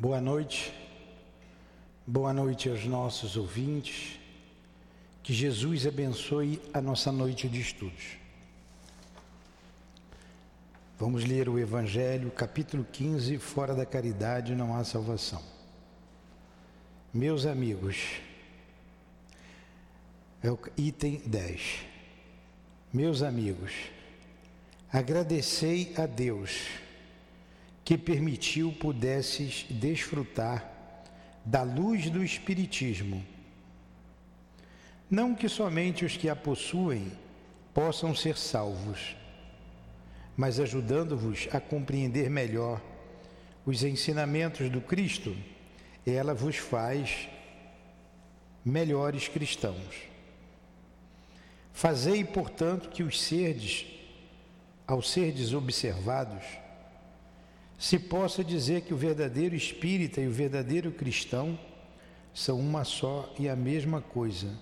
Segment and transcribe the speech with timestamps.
[0.00, 0.72] Boa noite,
[2.06, 4.18] boa noite aos nossos ouvintes.
[5.22, 8.16] Que Jesus abençoe a nossa noite de estudos.
[10.98, 15.42] Vamos ler o Evangelho, capítulo 15: Fora da caridade não há salvação.
[17.12, 18.22] Meus amigos,
[20.42, 21.84] é o item 10.
[22.90, 23.74] Meus amigos,
[24.90, 26.88] agradecei a Deus
[27.84, 30.70] que permitiu pudesses desfrutar
[31.44, 33.24] da luz do Espiritismo.
[35.10, 37.10] Não que somente os que a possuem
[37.74, 39.16] possam ser salvos,
[40.36, 42.80] mas ajudando-vos a compreender melhor
[43.66, 45.36] os ensinamentos do Cristo,
[46.06, 47.28] ela vos faz
[48.64, 50.10] melhores cristãos.
[51.72, 53.86] Fazei, portanto, que os serdes,
[54.86, 56.44] ao serdes observados,
[57.80, 61.58] se possa dizer que o verdadeiro espírita e o verdadeiro cristão
[62.34, 64.54] são uma só e a mesma coisa,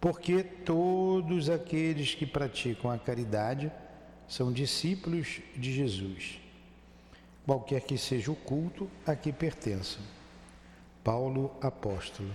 [0.00, 3.72] porque todos aqueles que praticam a caridade
[4.28, 6.38] são discípulos de Jesus,
[7.44, 10.00] qualquer que seja o culto a que pertençam.
[11.02, 12.32] Paulo Apóstolo.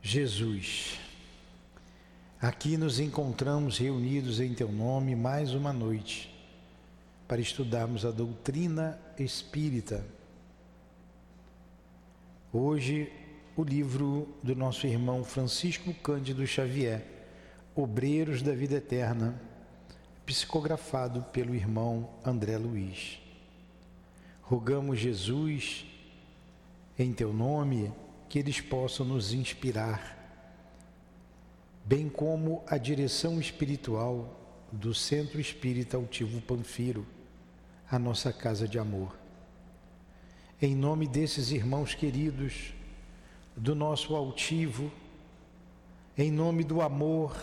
[0.00, 0.98] Jesus,
[2.40, 6.37] aqui nos encontramos reunidos em Teu nome mais uma noite
[7.28, 10.02] para estudarmos a doutrina espírita.
[12.50, 13.12] Hoje,
[13.54, 17.04] o livro do nosso irmão Francisco Cândido Xavier,
[17.76, 19.38] Obreiros da Vida Eterna,
[20.24, 23.20] psicografado pelo irmão André Luiz.
[24.40, 25.84] Rogamos, Jesus,
[26.98, 27.92] em teu nome,
[28.30, 30.16] que eles possam nos inspirar,
[31.84, 34.34] bem como a direção espiritual
[34.72, 37.17] do Centro Espírita Altivo Panfiro
[37.90, 39.16] a nossa casa de amor.
[40.60, 42.74] Em nome desses irmãos queridos,
[43.56, 44.90] do nosso altivo,
[46.16, 47.36] em nome do amor,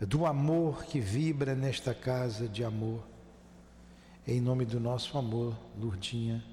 [0.00, 3.02] do amor que vibra nesta casa de amor,
[4.26, 6.44] em nome do nosso amor, Lurdinha,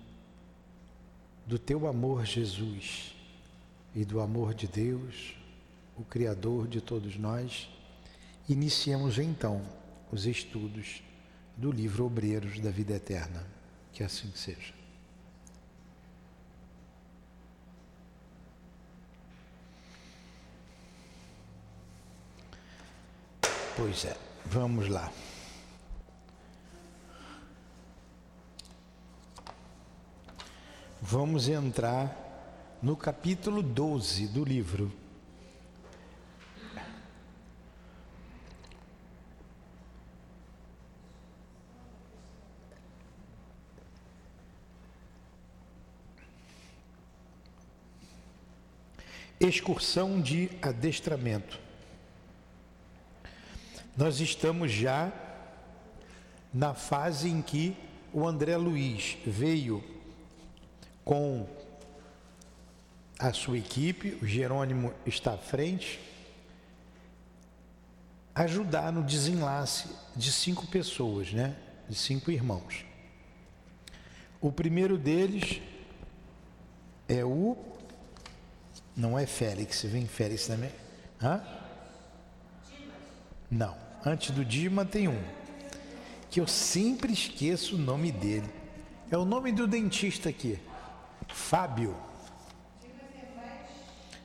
[1.46, 3.14] do teu amor, Jesus,
[3.94, 5.36] e do amor de Deus,
[5.96, 7.70] o Criador de todos nós,
[8.50, 9.62] iniciamos então
[10.12, 11.04] os estudos
[11.56, 13.46] do livro Obreiros da Vida Eterna.
[13.92, 14.74] Que assim seja.
[23.76, 24.16] Pois é,
[24.46, 25.12] vamos lá.
[31.02, 35.03] Vamos entrar no capítulo 12 do livro.
[49.48, 51.60] Excursão de adestramento.
[53.96, 55.12] Nós estamos já
[56.54, 57.76] na fase em que
[58.12, 59.84] o André Luiz veio
[61.04, 61.48] com
[63.20, 66.00] a sua equipe, o Jerônimo está à frente,
[68.36, 71.56] ajudar no desenlace de cinco pessoas, né?
[71.88, 72.86] De cinco irmãos.
[74.42, 75.62] O primeiro deles
[77.08, 77.56] é o
[78.96, 80.72] não é Félix, vem Félix também.
[81.22, 81.42] Hã?
[83.50, 85.22] Não, antes do Dima tem um,
[86.30, 88.50] que eu sempre esqueço o nome dele.
[89.12, 90.60] É o nome do dentista aqui,
[91.28, 91.96] Fábio.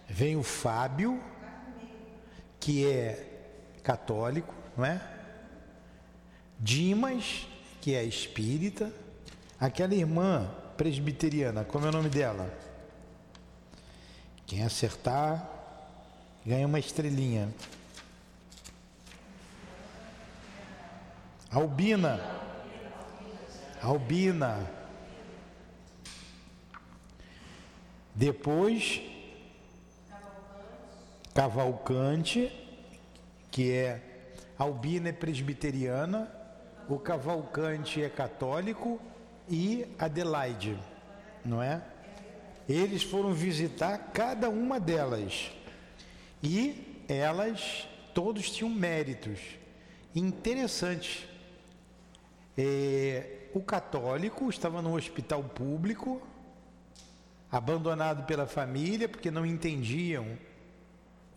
[0.08, 1.22] Vem o Fábio,
[2.58, 3.26] que é
[3.82, 5.00] católico, não é?
[6.58, 7.46] Dimas,
[7.80, 8.92] que é espírita.
[9.60, 12.50] Aquela irmã presbiteriana, como é o nome dela?
[14.48, 15.46] Quem acertar
[16.44, 17.54] ganha uma estrelinha.
[21.52, 22.18] Albina.
[23.82, 24.66] Albina.
[28.14, 29.02] Depois,
[31.34, 32.50] Cavalcante,
[33.50, 34.02] que é
[34.58, 36.26] Albina é presbiteriana,
[36.88, 38.98] o Cavalcante é católico
[39.46, 40.78] e Adelaide,
[41.44, 41.82] não é?
[42.68, 45.50] Eles foram visitar cada uma delas.
[46.42, 49.38] E elas, todos tinham méritos
[50.14, 51.26] interessantes.
[52.56, 56.20] É, o católico estava no hospital público,
[57.50, 60.38] abandonado pela família, porque não entendiam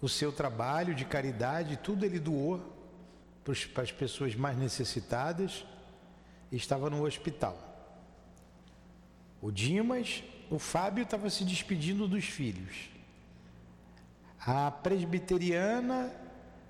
[0.02, 2.60] o seu trabalho de caridade, tudo ele doou
[3.74, 5.66] para as pessoas mais necessitadas,
[6.52, 7.58] estava no hospital.
[9.42, 12.90] O Dimas, o Fábio estava se despedindo dos filhos.
[14.46, 16.14] A presbiteriana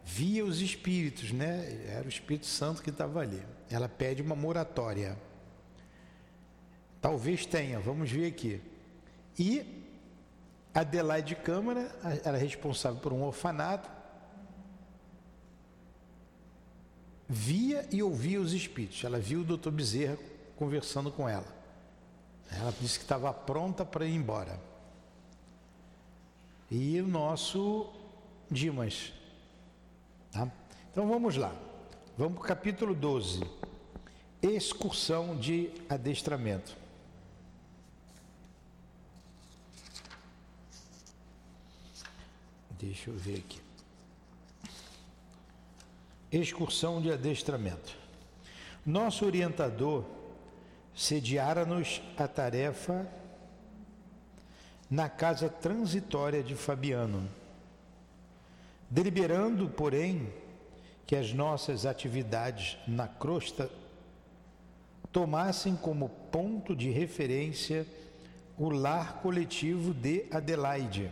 [0.05, 1.87] via os espíritos, né?
[1.87, 3.41] Era o Espírito Santo que estava ali.
[3.71, 5.17] Ela pede uma moratória.
[7.01, 8.61] Talvez tenha, vamos ver aqui.
[9.39, 9.83] E
[10.75, 11.91] Adelaide Câmara
[12.23, 13.89] era responsável por um orfanato,
[17.27, 19.03] via e ouvia os espíritos.
[19.03, 20.19] Ela viu o doutor Bezerra
[20.55, 21.60] conversando com ela.
[22.51, 24.59] Ela disse que estava pronta para ir embora.
[26.69, 27.91] E o nosso
[28.49, 29.13] Dimas.
[30.31, 30.51] Tá?
[30.91, 31.55] Então vamos lá.
[32.17, 33.41] Vamos para o capítulo 12.
[34.41, 36.75] Excursão de adestramento.
[42.71, 43.61] Deixa eu ver aqui.
[46.31, 47.95] Excursão de adestramento.
[48.85, 50.03] Nosso orientador
[51.01, 53.07] sediara-nos a tarefa
[54.89, 57.27] na casa transitória de Fabiano,
[58.89, 60.31] deliberando, porém,
[61.07, 63.69] que as nossas atividades na crosta
[65.11, 67.87] tomassem como ponto de referência
[68.57, 71.11] o lar coletivo de Adelaide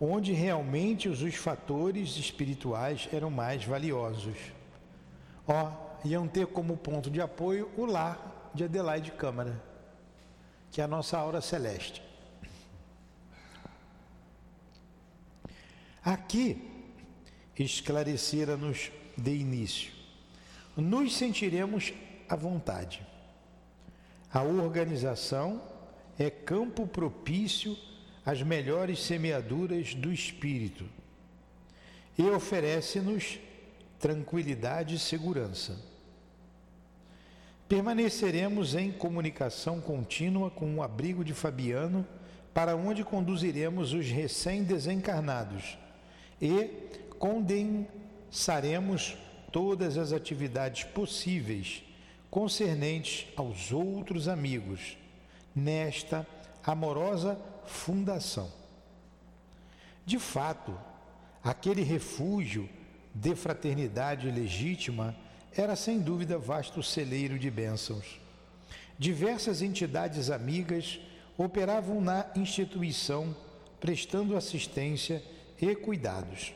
[0.00, 4.34] onde realmente os, fatores espirituais eram mais valiosos.
[5.46, 5.70] Ó,
[6.06, 9.62] iam ter como ponto de apoio o lar de Adelaide Câmara,
[10.70, 12.02] que é a nossa aura celeste.
[16.04, 16.68] Aqui
[17.58, 19.92] esclarecera-nos de início.
[20.76, 21.92] Nos sentiremos
[22.28, 23.06] à vontade.
[24.32, 25.62] A organização
[26.18, 27.76] é campo propício
[28.24, 30.84] as melhores semeaduras do Espírito
[32.16, 33.38] e oferece-nos
[33.98, 35.78] tranquilidade e segurança.
[37.70, 42.04] Permaneceremos em comunicação contínua com o abrigo de Fabiano,
[42.52, 45.78] para onde conduziremos os recém-desencarnados
[46.42, 46.64] e
[47.16, 49.16] condensaremos
[49.52, 51.84] todas as atividades possíveis
[52.28, 54.98] concernentes aos outros amigos
[55.54, 56.26] nesta
[56.66, 58.50] amorosa fundação.
[60.04, 60.76] De fato,
[61.40, 62.68] aquele refúgio
[63.14, 65.14] de fraternidade legítima
[65.56, 68.20] era sem dúvida vasto celeiro de bênçãos.
[68.98, 71.00] Diversas entidades amigas
[71.36, 73.34] operavam na instituição,
[73.80, 75.22] prestando assistência
[75.60, 76.52] e cuidados.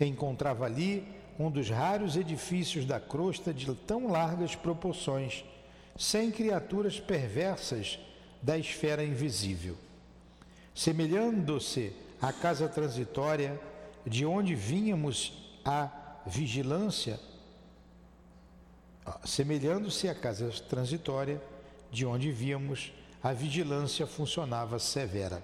[0.00, 1.06] Encontrava ali
[1.38, 5.44] um dos raros edifícios da crosta de tão largas proporções,
[5.96, 7.98] sem criaturas perversas
[8.42, 9.76] da esfera invisível
[10.74, 13.60] semelhando-se à casa transitória
[14.06, 15.32] de onde vínhamos
[15.64, 15.90] a
[16.26, 17.20] vigilância,
[19.24, 21.40] semelhando-se à casa transitória
[21.90, 22.92] de onde víamos
[23.22, 25.42] a vigilância funcionava severa.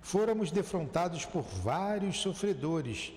[0.00, 3.12] Fôramos defrontados por vários sofredores,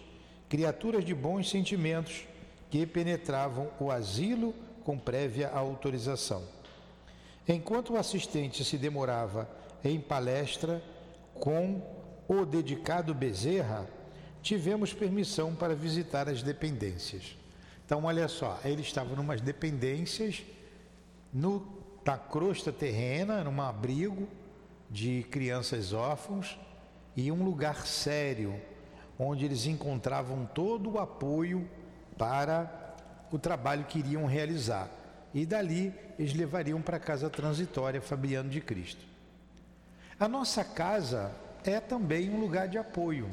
[0.48, 2.26] criaturas de bons sentimentos,
[2.70, 4.54] que penetravam o asilo
[4.84, 6.44] com prévia autorização.
[7.48, 9.50] Enquanto o assistente se demorava
[9.84, 10.82] em palestra,
[11.34, 11.82] com
[12.28, 13.88] o dedicado Bezerra,
[14.42, 17.36] tivemos permissão para visitar as dependências.
[17.86, 20.44] Então, olha só, ele estava numas dependências
[21.32, 21.68] no,
[22.04, 24.28] na crosta terrena, num abrigo
[24.90, 26.58] de crianças órfãos
[27.16, 28.60] e um lugar sério,
[29.20, 31.70] onde eles encontravam todo o apoio
[32.18, 32.96] para
[33.32, 34.90] o trabalho que iriam realizar.
[35.34, 39.06] E dali eles levariam para a casa transitória Fabiano de Cristo.
[40.20, 41.32] A nossa casa
[41.64, 43.30] é também um lugar de apoio.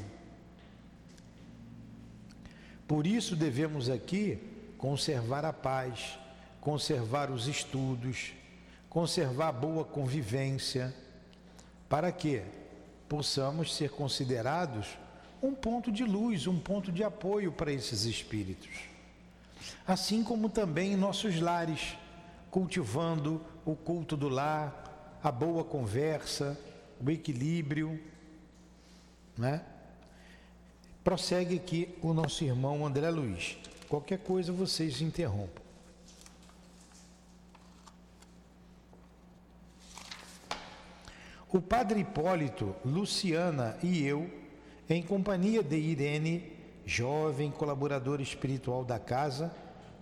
[2.87, 4.52] Por isso devemos aqui
[4.83, 6.19] conservar a paz,
[6.59, 8.33] conservar os estudos,
[8.89, 10.93] conservar a boa convivência,
[11.87, 12.41] para que
[13.07, 14.85] possamos ser considerados
[15.41, 18.71] um ponto de luz, um ponto de apoio para esses espíritos.
[19.87, 21.95] Assim como também em nossos lares,
[22.51, 26.59] cultivando o culto do lar, a boa conversa,
[26.99, 27.97] o equilíbrio,
[29.37, 29.61] né?
[31.05, 33.57] Prossegue aqui o nosso irmão André Luiz.
[33.93, 35.61] Qualquer coisa vocês interrompam.
[41.51, 44.27] O padre Hipólito, Luciana e eu,
[44.89, 46.51] em companhia de Irene,
[46.83, 49.55] jovem colaboradora espiritual da casa,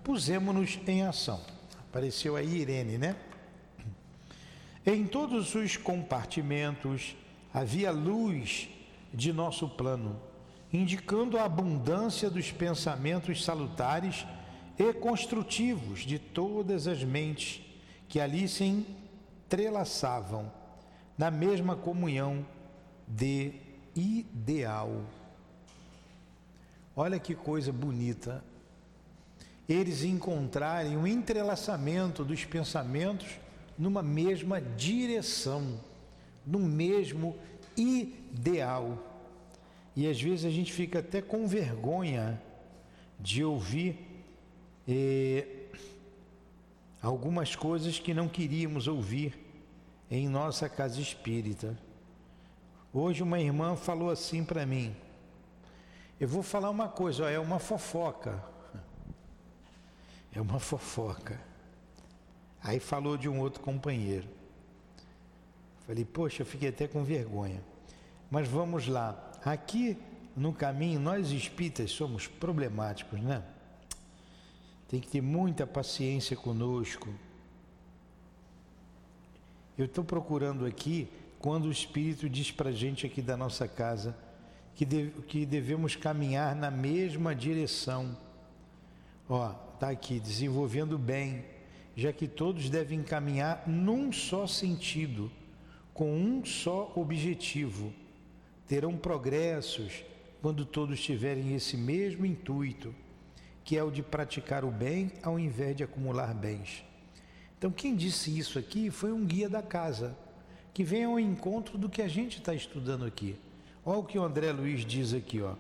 [0.05, 1.41] pusemos-nos em ação.
[1.89, 3.17] Apareceu aí Irene, né?
[4.85, 7.13] Em todos os compartimentos
[7.53, 8.69] havia luz
[9.13, 10.17] de nosso plano,
[10.73, 14.25] indicando a abundância dos pensamentos salutares
[14.77, 17.61] e construtivos de todas as mentes
[18.07, 20.51] que ali se entrelaçavam
[21.17, 22.45] na mesma comunhão
[23.07, 23.53] de
[23.95, 25.03] ideal.
[26.95, 28.43] Olha que coisa bonita.
[29.67, 33.27] Eles encontrarem um entrelaçamento dos pensamentos
[33.77, 35.79] numa mesma direção,
[36.45, 37.35] no mesmo
[37.75, 39.10] ideal.
[39.95, 42.41] E às vezes a gente fica até com vergonha
[43.19, 43.97] de ouvir
[44.87, 45.45] eh,
[47.01, 49.37] algumas coisas que não queríamos ouvir
[50.09, 51.77] em nossa casa espírita.
[52.93, 54.95] Hoje uma irmã falou assim para mim:
[56.19, 58.43] Eu vou falar uma coisa, ó, é uma fofoca.
[60.33, 61.37] É uma fofoca.
[62.63, 64.29] Aí falou de um outro companheiro.
[65.85, 67.61] Falei, poxa, eu fiquei até com vergonha.
[68.29, 69.30] Mas vamos lá.
[69.43, 69.97] Aqui
[70.35, 73.43] no caminho, nós espíritas somos problemáticos, né?
[74.87, 77.09] Tem que ter muita paciência conosco.
[79.77, 81.07] Eu estou procurando aqui
[81.39, 84.15] quando o Espírito diz para a gente aqui da nossa casa
[84.75, 84.85] que,
[85.27, 88.15] que devemos caminhar na mesma direção.
[89.27, 91.45] Ó, tá aqui, desenvolvendo bem,
[91.95, 95.31] já que todos devem caminhar num só sentido,
[95.93, 97.93] com um só objetivo.
[98.71, 100.01] Terão progressos
[100.41, 102.95] quando todos tiverem esse mesmo intuito,
[103.65, 106.81] que é o de praticar o bem ao invés de acumular bens.
[107.57, 110.17] Então, quem disse isso aqui foi um guia da casa,
[110.73, 113.35] que vem ao encontro do que a gente está estudando aqui.
[113.85, 115.55] Olha o que o André Luiz diz aqui, ó.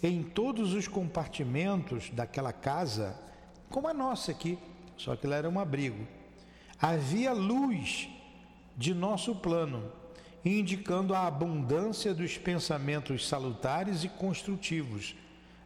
[0.00, 3.18] Em todos os compartimentos daquela casa,
[3.68, 4.56] como a nossa aqui,
[4.96, 6.06] só que lá era um abrigo,
[6.80, 8.08] havia luz
[8.76, 10.03] de nosso plano
[10.44, 15.14] indicando a abundância dos pensamentos salutares e construtivos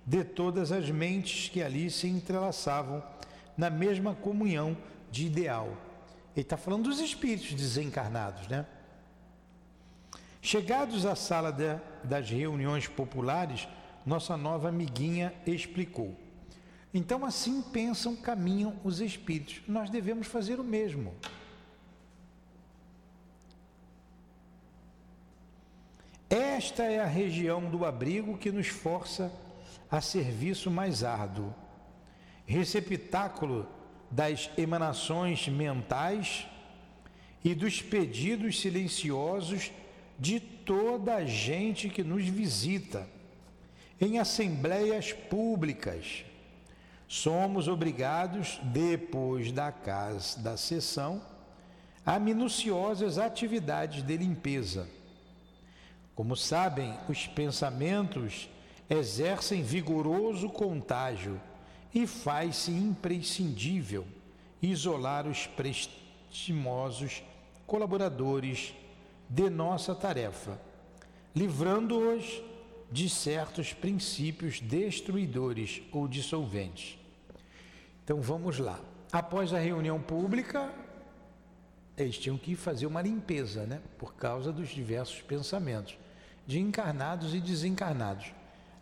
[0.06, 3.02] de todas as mentes que ali se entrelaçavam
[3.56, 4.76] na mesma comunhão
[5.10, 5.76] de ideal.
[6.34, 8.64] Ele está falando dos espíritos desencarnados, né?
[10.40, 13.66] Chegados à sala de, das reuniões populares,
[14.06, 16.16] nossa nova amiguinha explicou.
[16.94, 19.60] Então, assim pensam, caminham os espíritos.
[19.68, 21.14] Nós devemos fazer o mesmo.
[26.58, 29.32] Esta é a região do abrigo que nos força
[29.88, 31.54] a serviço mais árduo,
[32.46, 33.64] receptáculo
[34.10, 36.48] das emanações mentais
[37.44, 39.70] e dos pedidos silenciosos
[40.18, 43.08] de toda a gente que nos visita
[44.00, 46.24] em assembleias públicas.
[47.06, 51.22] Somos obrigados, depois da casa da sessão,
[52.04, 54.97] a minuciosas atividades de limpeza
[56.18, 58.50] como sabem, os pensamentos
[58.90, 61.40] exercem vigoroso contágio
[61.94, 64.04] e faz-se imprescindível
[64.60, 67.22] isolar os prestimosos
[67.68, 68.74] colaboradores
[69.30, 70.60] de nossa tarefa,
[71.36, 72.42] livrando-os
[72.90, 76.98] de certos princípios destruidores ou dissolventes.
[78.02, 78.80] Então vamos lá.
[79.12, 80.68] Após a reunião pública,
[81.96, 83.80] eles tinham que fazer uma limpeza, né?
[83.96, 85.96] Por causa dos diversos pensamentos
[86.48, 88.32] de encarnados e desencarnados.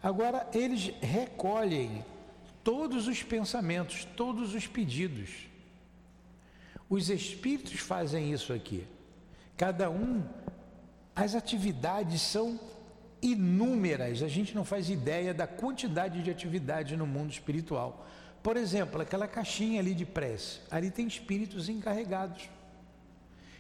[0.01, 2.05] Agora, eles recolhem
[2.63, 5.49] todos os pensamentos, todos os pedidos.
[6.89, 8.87] Os espíritos fazem isso aqui.
[9.57, 10.23] Cada um,
[11.15, 12.61] as atividades são
[13.21, 18.07] inúmeras, a gente não faz ideia da quantidade de atividades no mundo espiritual.
[18.45, 22.49] Por exemplo, aquela caixinha ali de prece, ali tem espíritos encarregados.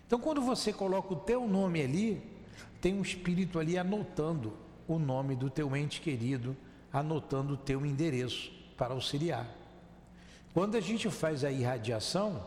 [0.07, 2.36] Então, quando você coloca o teu nome ali,
[2.87, 4.52] tem um espírito ali anotando
[4.87, 6.57] o nome do teu ente querido,
[6.93, 9.45] anotando o teu endereço para auxiliar.
[10.55, 12.40] Quando a gente faz a irradiação,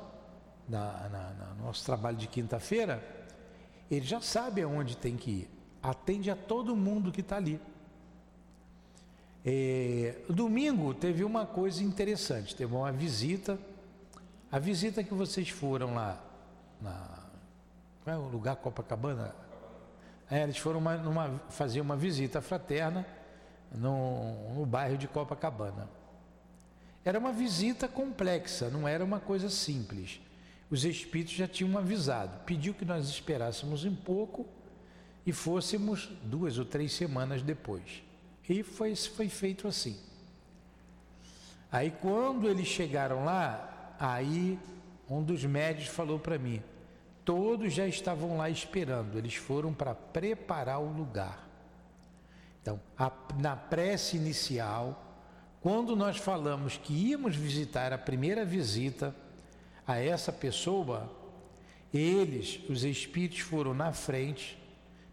[0.65, 3.03] na, na, na nosso trabalho de quinta-feira,
[3.91, 5.49] ele já sabe aonde tem que ir,
[5.83, 7.59] atende a todo mundo que está ali.
[9.45, 13.59] É, domingo teve uma coisa interessante, teve uma visita,
[14.49, 16.17] a visita que vocês foram lá
[16.81, 17.19] na
[18.05, 19.48] qual é o lugar Copacabana?
[20.29, 23.05] É, eles foram uma, fazer uma visita fraterna
[23.71, 25.89] no, no bairro de Copacabana.
[27.03, 30.21] Era uma visita complexa, não era uma coisa simples.
[30.69, 34.45] Os espíritos já tinham avisado, pediu que nós esperássemos um pouco
[35.25, 38.03] e fôssemos duas ou três semanas depois.
[38.47, 39.97] E foi, foi feito assim.
[41.71, 44.59] Aí quando eles chegaram lá, aí
[45.09, 46.61] um dos médios falou para mim:
[47.23, 51.47] Todos já estavam lá esperando, eles foram para preparar o lugar.
[52.61, 55.05] Então, a, na prece inicial,
[55.61, 59.15] quando nós falamos que íamos visitar a primeira visita
[59.85, 61.11] a essa pessoa,
[61.93, 64.57] Eles, os espíritos, foram na frente,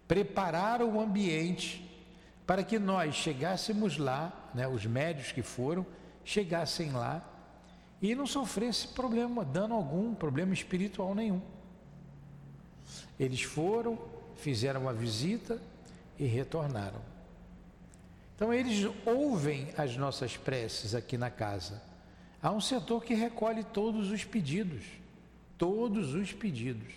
[0.06, 1.82] prepararam o ambiente
[2.46, 5.86] para que nós chegássemos lá, né, os médios que foram,
[6.24, 7.24] chegassem lá
[8.00, 11.40] e não sofresse problema, dano algum, problema espiritual nenhum.
[13.18, 13.98] Eles foram,
[14.36, 15.60] fizeram a visita
[16.18, 17.00] e retornaram.
[18.34, 21.82] Então eles ouvem as nossas preces aqui na casa.
[22.42, 24.84] Há um setor que recolhe todos os pedidos,
[25.56, 26.92] todos os pedidos.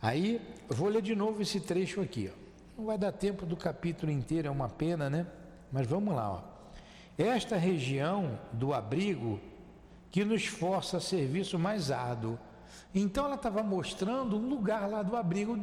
[0.00, 2.30] Aí, vou ler de novo esse trecho aqui.
[2.32, 2.46] Ó.
[2.78, 5.26] Não vai dar tempo do capítulo inteiro, é uma pena, né?
[5.72, 6.30] Mas vamos lá.
[6.30, 6.42] Ó.
[7.16, 9.40] Esta região do abrigo
[10.10, 12.38] que nos força a serviço mais árduo.
[12.94, 15.58] Então ela estava mostrando um lugar lá do abrigo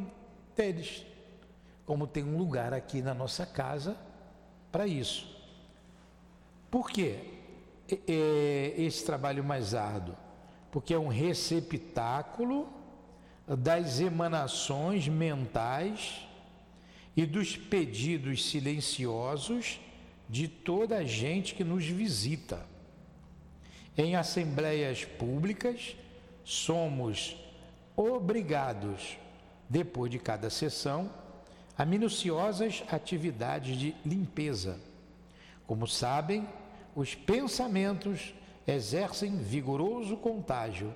[0.56, 1.04] deles.
[1.84, 3.96] Como tem um lugar aqui na nossa casa
[4.70, 5.34] para isso.
[6.70, 7.34] Por quê?
[7.86, 10.16] esse trabalho mais árduo?
[10.70, 12.68] Porque é um receptáculo
[13.46, 16.26] das emanações mentais
[17.16, 19.78] e dos pedidos silenciosos
[20.28, 22.66] de toda a gente que nos visita.
[23.96, 25.94] Em assembleias públicas,
[26.44, 27.36] somos
[27.96, 29.18] obrigados,
[29.68, 31.10] depois de cada sessão,
[31.76, 34.78] a minuciosas atividades de limpeza.
[35.66, 36.46] Como sabem,
[36.94, 38.34] os pensamentos
[38.66, 40.94] exercem vigoroso contágio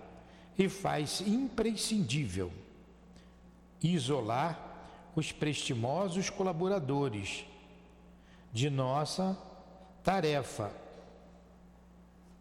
[0.57, 2.53] e faz imprescindível
[3.83, 4.69] isolar
[5.15, 7.45] os prestimosos colaboradores
[8.53, 9.37] de nossa
[10.03, 10.71] tarefa,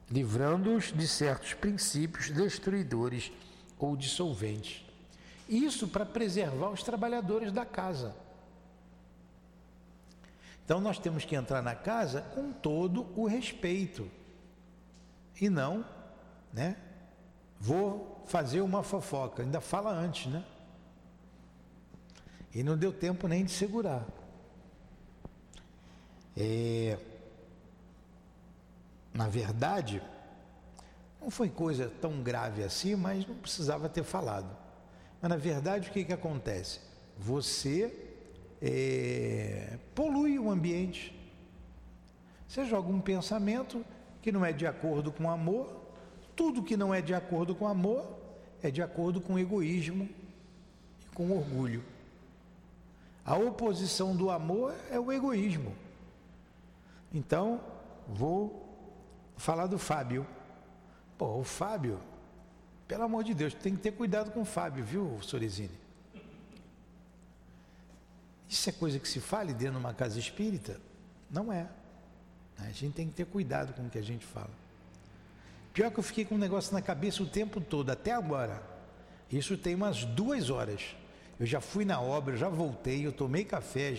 [0.10, 3.32] livrando-os de certos princípios destruidores
[3.78, 4.86] ou dissolventes.
[5.48, 8.16] Isso para preservar os trabalhadores da casa.
[10.66, 14.10] Então nós temos que entrar na casa com todo o respeito.
[15.40, 15.86] E não,
[16.52, 16.76] né?
[17.60, 20.44] Vou fazer uma fofoca, ainda fala antes, né?
[22.54, 24.06] E não deu tempo nem de segurar.
[26.36, 26.98] É,
[29.18, 30.00] na verdade,
[31.20, 34.56] não foi coisa tão grave assim, mas não precisava ter falado.
[35.20, 36.80] Mas na verdade, o que, que acontece?
[37.18, 37.92] Você
[38.62, 41.20] é, polui o ambiente.
[42.48, 43.84] Você joga um pensamento
[44.22, 45.76] que não é de acordo com o amor,
[46.36, 48.06] tudo que não é de acordo com o amor
[48.62, 50.08] é de acordo com o egoísmo
[51.02, 51.84] e com o orgulho.
[53.26, 55.74] A oposição do amor é o egoísmo.
[57.12, 57.60] Então,
[58.08, 58.67] vou
[59.38, 60.26] falar do Fábio.
[61.18, 62.00] Pô, o Fábio,
[62.88, 65.88] pelo amor de Deus, tem que ter cuidado com o Fábio, viu, Sorezine?
[68.50, 70.80] Isso é coisa que se fale dentro de uma casa espírita?
[71.30, 71.68] Não é.
[72.60, 74.50] A gente tem que ter cuidado com o que a gente fala.
[75.74, 78.64] Pior que eu fiquei com um negócio na cabeça o tempo todo, até agora.
[79.32, 80.96] Isso tem umas duas horas.
[81.40, 83.96] Eu já fui na obra, já voltei, eu tomei café,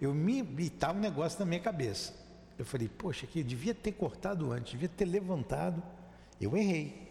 [0.00, 2.14] eu me estava um negócio na minha cabeça.
[2.58, 5.80] Eu falei, poxa, aqui devia ter cortado antes, devia ter levantado.
[6.40, 7.06] Eu errei.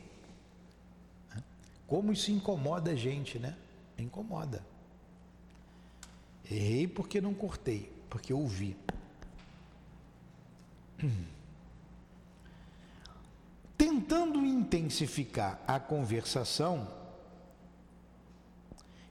[1.87, 3.55] Como isso incomoda a gente, né?
[3.97, 4.61] Incomoda.
[6.51, 8.75] Errei porque não cortei, porque ouvi.
[13.77, 16.91] Tentando intensificar a conversação,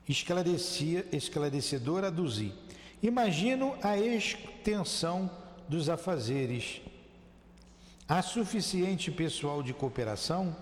[0.07, 2.53] esclarecia, esclarecedor aduzir.
[3.03, 5.31] Imagino a extensão
[5.68, 6.81] dos afazeres.
[8.09, 10.57] Há suficiente pessoal de cooperação?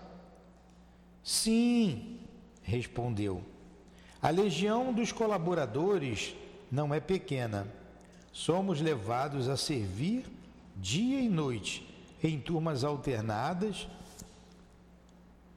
[1.22, 2.20] Sim,
[2.62, 3.42] respondeu.
[4.20, 6.34] A legião dos colaboradores
[6.70, 7.66] não é pequena.
[8.32, 10.24] Somos levados a servir
[10.76, 11.86] dia e noite
[12.22, 13.86] em turmas alternadas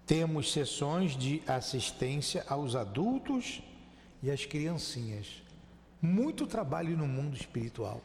[0.08, 3.62] temos sessões de assistência aos adultos
[4.24, 5.44] e às criancinhas.
[6.02, 8.02] Muito trabalho no mundo espiritual,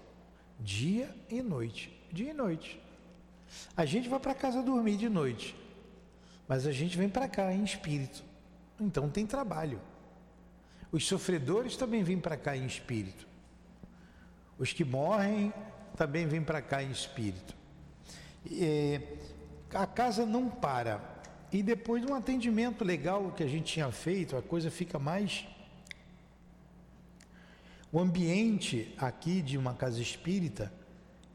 [0.62, 2.80] dia e noite, dia e noite.
[3.76, 5.54] A gente vai para casa dormir de noite,
[6.48, 8.22] mas a gente vem para cá em espírito.
[8.80, 9.80] Então tem trabalho.
[10.90, 13.26] Os sofredores também vêm para cá em espírito.
[14.58, 15.52] Os que morrem
[15.96, 17.54] também vêm para cá em espírito.
[18.50, 19.00] É,
[19.72, 21.00] a casa não para
[21.52, 25.46] e depois de um atendimento legal que a gente tinha feito, a coisa fica mais.
[27.92, 30.72] O ambiente aqui de uma casa espírita,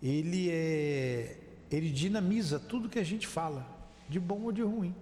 [0.02, 1.38] ele é.
[1.70, 3.64] ele dinamiza tudo que a gente fala,
[4.10, 4.96] de bom ou de ruim.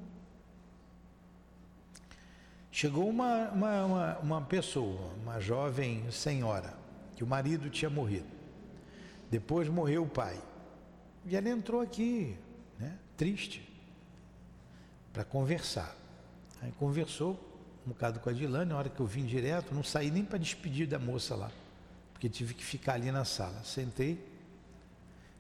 [2.69, 6.77] Chegou uma, uma, uma, uma pessoa, uma jovem senhora,
[7.15, 8.27] que o marido tinha morrido.
[9.31, 10.37] Depois morreu o pai.
[11.25, 12.37] E ela entrou aqui,
[12.77, 13.65] né, triste
[15.13, 15.95] para conversar.
[16.61, 17.39] Aí conversou
[17.85, 20.39] um bocado com a Dilane, na hora que eu vim direto, não saí nem para
[20.39, 21.51] despedir da moça lá,
[22.13, 23.63] porque tive que ficar ali na sala.
[23.63, 24.19] Sentei,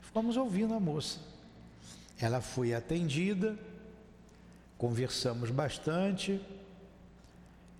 [0.01, 1.19] ficamos ouvindo a moça.
[2.19, 3.57] Ela foi atendida,
[4.77, 6.39] conversamos bastante.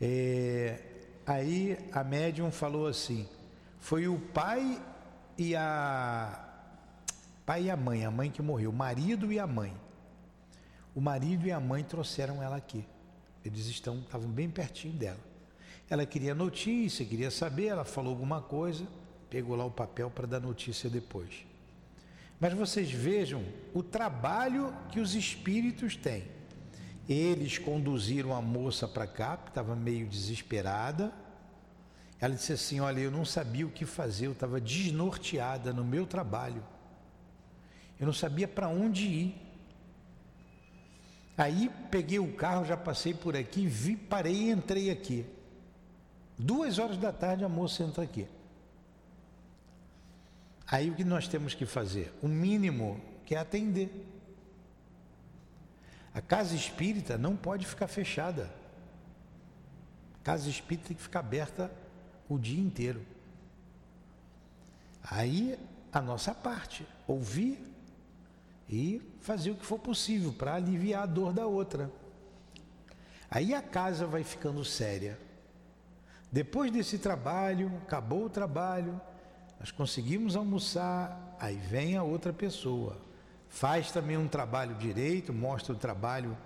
[0.01, 0.79] É,
[1.27, 3.29] aí a médium falou assim:
[3.79, 4.81] foi o pai
[5.37, 6.43] e a
[7.45, 9.73] pai e a mãe, a mãe que morreu, o marido e a mãe.
[10.95, 12.83] O marido e a mãe trouxeram ela aqui.
[13.45, 15.19] Eles estão, estavam bem pertinho dela.
[15.89, 18.87] Ela queria notícia, queria saber, ela falou alguma coisa,
[19.29, 21.45] pegou lá o papel para dar notícia depois.
[22.39, 26.23] Mas vocês vejam o trabalho que os espíritos têm.
[27.07, 31.13] Eles conduziram a moça para cá, que estava meio desesperada.
[32.19, 36.07] Ela disse assim: Olha, eu não sabia o que fazer, eu estava desnorteada no meu
[36.07, 36.63] trabalho.
[37.99, 39.44] Eu não sabia para onde ir.
[41.37, 45.25] Aí peguei o carro, já passei por aqui, vi, parei e entrei aqui.
[46.37, 48.27] Duas horas da tarde a moça entra aqui.
[50.67, 52.13] Aí o que nós temos que fazer?
[52.21, 53.89] O mínimo que é atender.
[56.13, 58.49] A casa espírita não pode ficar fechada.
[60.21, 61.71] A casa espírita tem que ficar aberta
[62.29, 63.05] o dia inteiro.
[65.03, 65.59] Aí
[65.91, 67.74] a nossa parte, ouvir
[68.69, 71.91] e fazer o que for possível para aliviar a dor da outra.
[73.29, 75.19] Aí a casa vai ficando séria.
[76.31, 78.99] Depois desse trabalho, acabou o trabalho,
[79.59, 82.97] nós conseguimos almoçar, aí vem a outra pessoa.
[83.49, 86.37] Faz também um trabalho direito, mostra o trabalho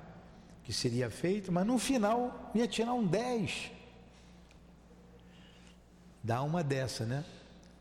[0.64, 3.72] que seria feito, mas no final ia tirar um 10.
[6.24, 7.24] Dá uma dessa, né?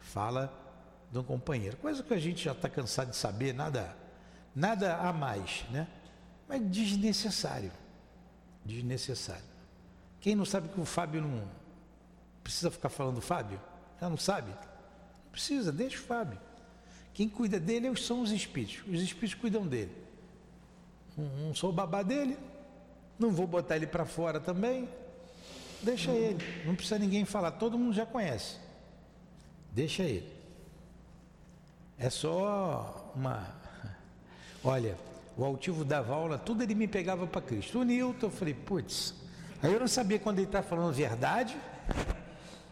[0.00, 0.52] Fala
[1.10, 1.76] de um companheiro.
[1.76, 3.94] Coisa que a gente já está cansado de saber, nada
[4.58, 5.86] nada a mais, né?
[6.48, 7.70] Mas desnecessário.
[8.64, 9.44] Desnecessário.
[10.20, 11.48] Quem não sabe que o Fábio não
[12.42, 13.60] precisa ficar falando Fábio?
[14.00, 14.50] Já não sabe?
[14.50, 16.40] Não precisa, deixa o Fábio.
[17.14, 18.82] Quem cuida dele são os espíritos.
[18.92, 19.92] Os espíritos cuidam dele.
[21.16, 22.36] Não sou babá dele,
[23.18, 24.88] não vou botar ele para fora também.
[25.82, 28.56] Deixa ele, não precisa ninguém falar, todo mundo já conhece.
[29.72, 30.32] Deixa ele.
[31.96, 33.56] É só uma
[34.64, 34.96] Olha,
[35.36, 37.80] o altivo dava aula, tudo ele me pegava para Cristo.
[37.80, 39.14] O Newton, eu falei, putz,
[39.62, 41.56] aí eu não sabia quando ele estava tá falando verdade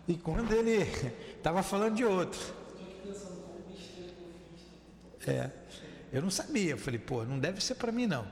[0.09, 0.83] e quando ele
[1.37, 2.40] estava falando de outro.
[5.27, 5.51] É,
[6.12, 8.27] eu não sabia, eu falei, pô, não deve ser para mim não.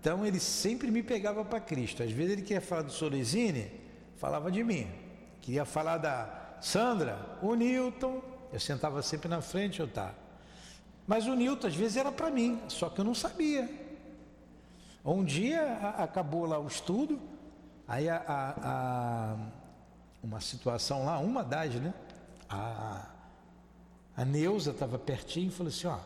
[0.00, 2.02] Então ele sempre me pegava para Cristo.
[2.02, 3.70] Às vezes ele queria falar do Sorezine,
[4.16, 4.88] falava de mim.
[5.42, 8.22] Queria falar da Sandra, o Newton,
[8.52, 10.14] eu sentava sempre na frente, eu tá.
[11.10, 13.68] Mas o Newton às vezes era para mim, só que eu não sabia.
[15.04, 17.20] Um dia a, acabou lá o estudo,
[17.88, 19.36] aí a, a,
[20.22, 21.92] uma situação lá, uma das, né?
[22.48, 23.08] A,
[24.16, 25.98] a Neuza estava pertinho e falou assim, ó,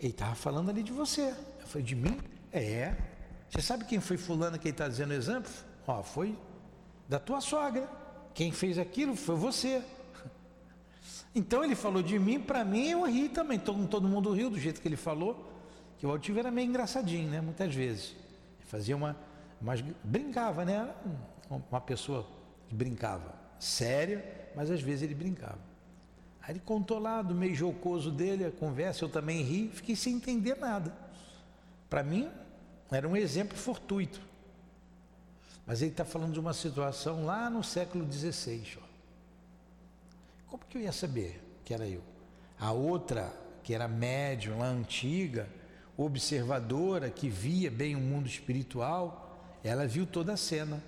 [0.00, 1.32] ele estava falando ali de você.
[1.60, 2.18] Eu falei, de mim?
[2.52, 2.96] É.
[3.48, 5.52] Você sabe quem foi fulano que ele está dizendo o exemplo?
[5.86, 6.36] Ó, foi
[7.08, 7.88] da tua sogra.
[8.34, 9.80] Quem fez aquilo foi você.
[11.34, 13.58] Então ele falou de mim, para mim eu ri também.
[13.58, 15.48] Todo, todo mundo riu do jeito que ele falou.
[15.98, 17.40] Que o Altivo era meio engraçadinho, né?
[17.40, 18.16] Muitas vezes.
[18.66, 19.16] Fazia uma.
[19.60, 20.88] Mas brincava, né?
[21.48, 22.26] Uma pessoa
[22.68, 23.34] que brincava.
[23.58, 24.24] Séria,
[24.56, 25.58] mas às vezes ele brincava.
[26.40, 30.14] Aí ele contou lá do meio jocoso dele, a conversa, eu também ri, fiquei sem
[30.14, 30.92] entender nada.
[31.88, 32.30] Para mim,
[32.90, 34.20] era um exemplo fortuito.
[35.66, 38.78] Mas ele está falando de uma situação lá no século XVI.
[38.82, 38.89] Ó.
[40.50, 42.02] Como que eu ia saber que era eu?
[42.58, 43.32] A outra,
[43.62, 45.48] que era médium lá antiga,
[45.96, 50.82] observadora, que via bem o mundo espiritual, ela viu toda a cena.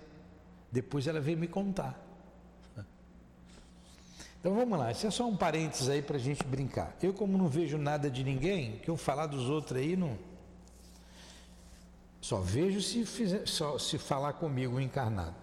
[0.70, 1.98] Depois ela veio me contar.
[4.40, 6.96] Então vamos lá, isso é só um parênteses aí para a gente brincar.
[7.00, 10.18] Eu, como não vejo nada de ninguém, que eu falar dos outros aí não.
[12.20, 15.36] Só vejo se, fizer, só, se falar comigo encarnado.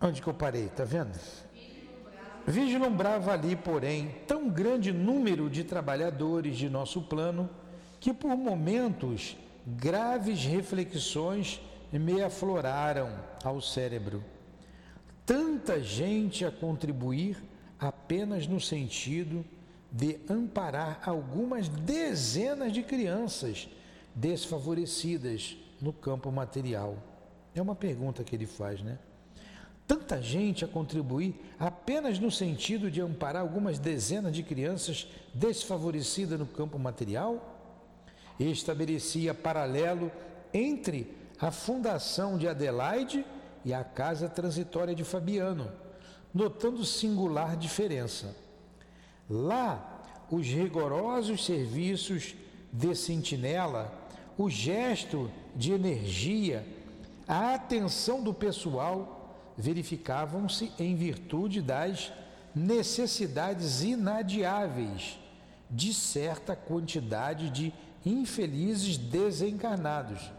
[0.00, 0.66] Onde que eu parei?
[0.66, 1.18] Está vendo?
[2.46, 7.50] Vislumbrava ali, porém, tão grande número de trabalhadores de nosso plano
[8.00, 11.60] que por momentos graves reflexões
[11.92, 13.12] me afloraram
[13.44, 14.24] ao cérebro.
[15.26, 17.42] Tanta gente a contribuir
[17.78, 19.44] apenas no sentido
[19.90, 23.68] de amparar algumas dezenas de crianças
[24.14, 26.96] desfavorecidas no campo material.
[27.54, 28.98] É uma pergunta que ele faz, né?
[29.88, 36.46] Tanta gente a contribuir apenas no sentido de amparar algumas dezenas de crianças desfavorecidas no
[36.46, 37.56] campo material?
[38.38, 40.12] estabelecia paralelo
[40.52, 43.24] entre a fundação de Adelaide
[43.64, 45.72] e a casa transitória de Fabiano,
[46.32, 48.36] notando singular diferença.
[49.28, 52.34] Lá, os rigorosos serviços
[52.72, 53.92] de sentinela,
[54.36, 56.64] o gesto de energia,
[57.26, 59.17] a atenção do pessoal
[59.58, 62.12] verificavam-se em virtude das
[62.54, 65.18] necessidades inadiáveis
[65.68, 67.74] de certa quantidade de
[68.06, 70.30] infelizes desencarnados,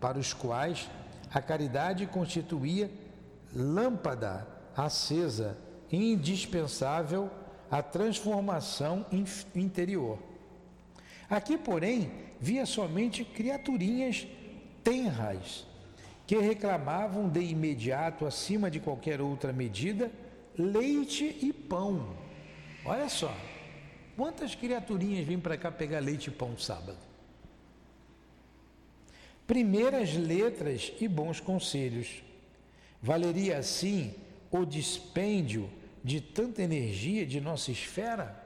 [0.00, 0.88] para os quais
[1.34, 2.90] a caridade constituía
[3.54, 4.46] lâmpada
[4.76, 5.58] acesa,
[5.90, 7.28] indispensável
[7.70, 9.04] à transformação
[9.54, 10.18] interior.
[11.28, 14.26] Aqui, porém, via somente criaturinhas
[14.84, 15.66] tenras
[16.32, 20.10] que reclamavam de imediato, acima de qualquer outra medida,
[20.56, 22.16] leite e pão.
[22.86, 23.36] Olha só,
[24.16, 26.96] quantas criaturinhas vêm para cá pegar leite e pão sábado?
[29.46, 32.22] Primeiras letras e bons conselhos.
[33.02, 34.14] Valeria assim
[34.50, 35.68] o dispêndio
[36.02, 38.42] de tanta energia de nossa esfera?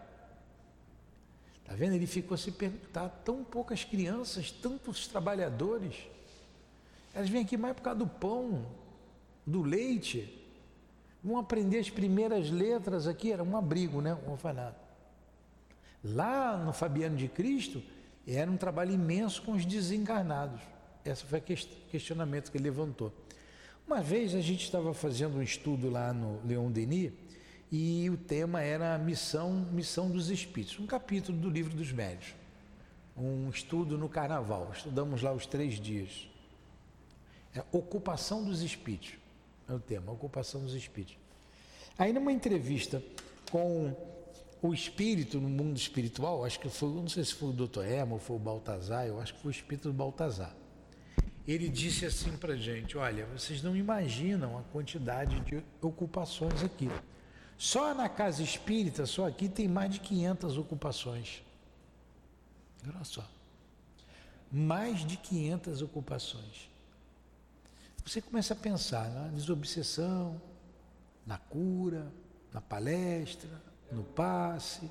[1.63, 1.95] Está vendo?
[1.95, 5.95] Ele ficou a se perguntar: tão poucas crianças, tantos trabalhadores.
[7.17, 8.67] Elas vêm aqui mais por causa do pão,
[9.47, 10.31] do leite.
[11.25, 14.15] Vão aprender as primeiras letras aqui, era um abrigo, né?
[14.27, 14.79] Um orfanato.
[16.05, 17.83] Lá no Fabiano de Cristo,
[18.29, 20.61] era um trabalho imenso com os desencarnados.
[21.07, 21.43] Esse foi o
[21.91, 23.11] questionamento que ele levantou.
[23.87, 27.13] Uma vez a gente estava fazendo um estudo lá no Leon Denis
[27.73, 32.35] e o tema era missão, missão dos espíritos, um capítulo do livro dos médios.
[33.17, 36.29] Um estudo no carnaval, estudamos lá os três dias.
[37.57, 39.15] É ocupação dos espíritos,
[39.69, 41.17] é o tema, ocupação dos espíritos.
[41.99, 43.03] Aí numa entrevista
[43.51, 43.97] com
[44.63, 48.15] o espírito no mundo espiritual, acho que foi, não sei se foi o doutor Emo
[48.15, 50.55] ou foi o Baltazar, eu acho que foi o espírito do Baltazar
[51.47, 56.91] ele disse assim para gente: olha, vocês não imaginam a quantidade de ocupações aqui.
[57.57, 61.43] Só na casa espírita, só aqui tem mais de 500 ocupações.
[62.87, 63.27] Olha só.
[64.51, 66.69] Mais de 500 ocupações.
[68.07, 70.41] Você começa a pensar na desobsessão,
[71.27, 72.07] na cura,
[72.53, 73.51] na palestra,
[73.91, 74.89] no passe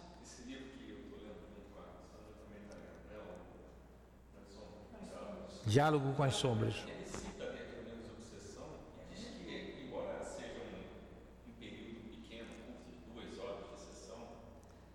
[5.65, 6.75] Diálogo com as sombras.
[6.87, 8.69] Ele cita dentro menos obsessão
[9.11, 14.27] e diz que, embora seja um, um período pequeno, curto de duas horas de sessão,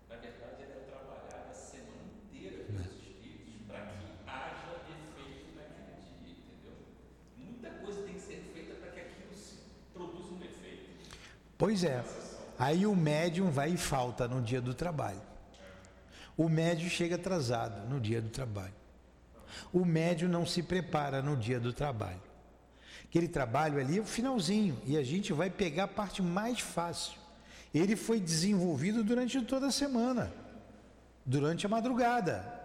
[0.07, 5.55] na verdade ele é trabalhar a semana inteira com os espíritos para que haja efeito
[5.57, 6.77] naquele dia, entendeu?
[7.37, 9.57] Muita coisa tem que ser feita para que aquilo se
[9.93, 10.89] produza um efeito.
[11.81, 12.03] Pois é.
[12.59, 15.21] Aí o médium vai e falta no dia do trabalho.
[16.37, 18.81] O médium chega atrasado no dia do trabalho
[19.73, 22.21] o médio não se prepara no dia do trabalho.
[23.03, 27.19] Aquele trabalho ali é o finalzinho e a gente vai pegar a parte mais fácil.
[27.73, 30.31] Ele foi desenvolvido durante toda a semana,
[31.25, 32.59] durante a madrugada.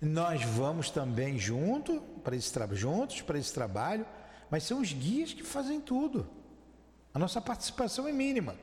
[0.00, 4.06] Nós vamos também junto para esse juntos para esse trabalho,
[4.50, 6.26] mas são os guias que fazem tudo.
[7.12, 8.56] A nossa participação é mínima.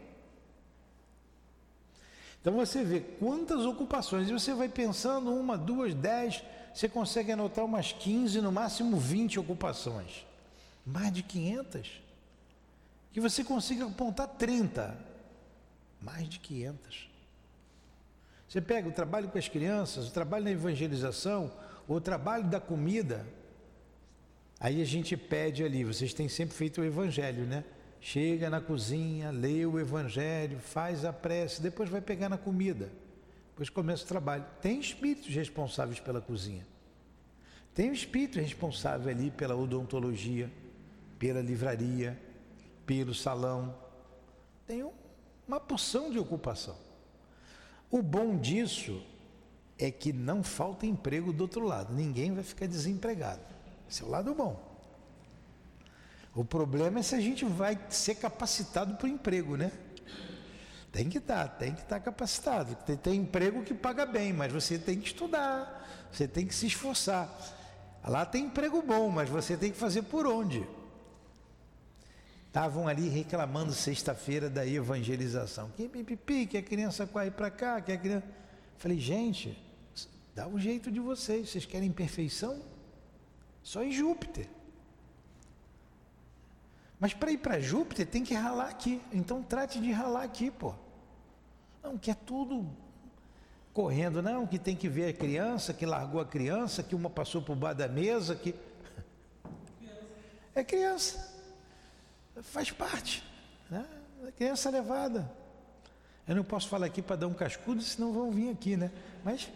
[2.42, 6.42] Então você vê quantas ocupações, e você vai pensando uma, duas, dez,
[6.74, 10.26] você consegue anotar umas 15, no máximo 20 ocupações.
[10.86, 12.02] Mais de 500.
[13.12, 14.98] Que você consiga apontar 30.
[16.02, 17.10] Mais de 500.
[18.48, 21.52] Você pega o trabalho com as crianças, o trabalho na evangelização,
[21.88, 23.26] o trabalho da comida.
[24.60, 27.66] Aí a gente pede ali, vocês têm sempre feito o evangelho, né?
[28.00, 32.92] Chega na cozinha, lê o evangelho, faz a prece, depois vai pegar na comida.
[33.50, 34.46] Depois começa o trabalho.
[34.62, 36.66] Tem espíritos responsáveis pela cozinha.
[37.74, 40.52] Tem um espírito responsável ali pela odontologia,
[41.20, 42.20] pela livraria,
[42.86, 43.76] pelo salão.
[44.66, 44.88] Tem
[45.48, 46.76] uma porção de ocupação.
[47.90, 49.02] O bom disso
[49.78, 51.94] é que não falta emprego do outro lado.
[51.94, 53.42] Ninguém vai ficar desempregado.
[53.90, 54.67] Esse é o lado bom.
[56.38, 59.72] O problema é se a gente vai ser capacitado para o emprego, né?
[60.92, 62.76] Tem que estar, tem que estar capacitado.
[62.86, 66.68] Tem, tem emprego que paga bem, mas você tem que estudar, você tem que se
[66.68, 67.28] esforçar.
[68.04, 70.64] Lá tem emprego bom, mas você tem que fazer por onde?
[72.46, 75.72] Estavam ali reclamando sexta-feira da evangelização.
[75.76, 78.28] Que pipi, que a criança corre para cá, que a criança.
[78.78, 79.58] Falei, gente,
[80.36, 81.50] dá um jeito de vocês.
[81.50, 82.62] Vocês querem perfeição?
[83.64, 84.48] Só em Júpiter.
[87.00, 89.02] Mas para ir para Júpiter tem que ralar aqui.
[89.12, 90.74] Então trate de ralar aqui, pô.
[91.84, 92.68] Não, que é tudo
[93.74, 97.42] correndo, não, que tem que ver a criança, que largou a criança, que uma passou
[97.42, 98.56] por baixo da mesa, que.
[100.56, 101.36] É criança.
[102.42, 103.24] Faz parte.
[103.70, 103.86] Né?
[104.28, 105.32] É criança levada.
[106.28, 108.92] Eu não posso falar aqui para dar um cascudo, senão vão vir aqui, né?
[109.24, 109.50] Mas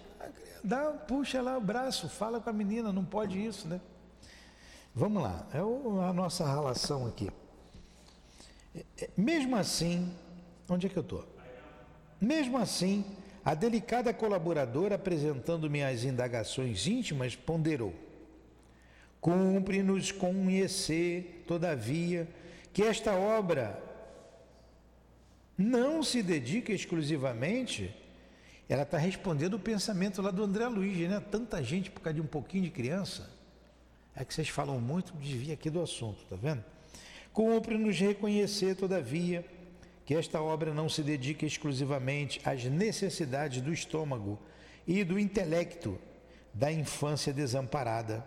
[0.63, 3.81] dá, puxa lá o braço, fala com a menina, não pode isso, né?
[4.93, 7.29] Vamos lá, é a nossa relação aqui.
[8.75, 10.13] É, é, mesmo assim,
[10.67, 11.25] onde é que eu estou?
[12.19, 13.05] Mesmo assim,
[13.43, 17.93] a delicada colaboradora, apresentando-me as indagações íntimas, ponderou:
[19.21, 22.27] Cumpre-nos conhecer, todavia,
[22.73, 23.81] que esta obra
[25.57, 27.95] não se dedica exclusivamente.
[28.67, 31.21] Ela está respondendo o pensamento lá do André Luiz, né?
[31.31, 33.40] Tanta gente por causa de um pouquinho de criança.
[34.15, 36.63] É que vocês falam muito, desvia aqui do assunto, tá vendo?
[37.33, 39.45] Cumpre-nos reconhecer, todavia,
[40.05, 44.37] que esta obra não se dedica exclusivamente às necessidades do estômago
[44.85, 45.97] e do intelecto
[46.53, 48.25] da infância desamparada.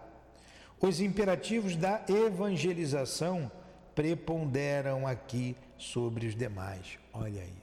[0.80, 3.50] Os imperativos da evangelização
[3.94, 6.98] preponderam aqui sobre os demais.
[7.12, 7.56] Olha aí.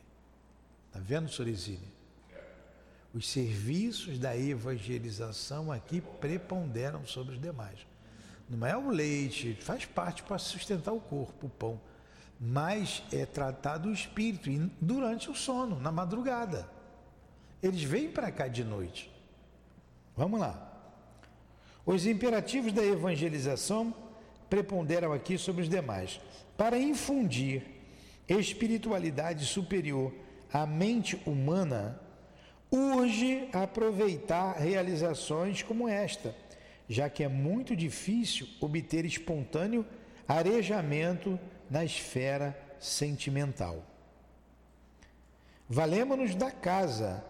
[0.87, 1.87] Está vendo, Sorizine?
[3.13, 7.79] Os serviços da evangelização aqui preponderam sobre os demais.
[8.51, 11.79] Não é o leite, faz parte para sustentar o corpo, o pão.
[12.39, 14.49] Mas é tratado o espírito
[14.81, 16.67] durante o sono, na madrugada.
[17.63, 19.11] Eles vêm para cá de noite.
[20.17, 20.67] Vamos lá.
[21.85, 23.93] Os imperativos da evangelização
[24.49, 26.19] preponderam aqui sobre os demais,
[26.57, 27.63] para infundir
[28.27, 30.13] espiritualidade superior
[30.51, 31.99] à mente humana,
[32.69, 36.35] urge aproveitar realizações como esta,
[36.91, 39.85] já que é muito difícil obter espontâneo
[40.27, 43.81] arejamento na esfera sentimental.
[45.69, 47.23] Valemos-nos da casa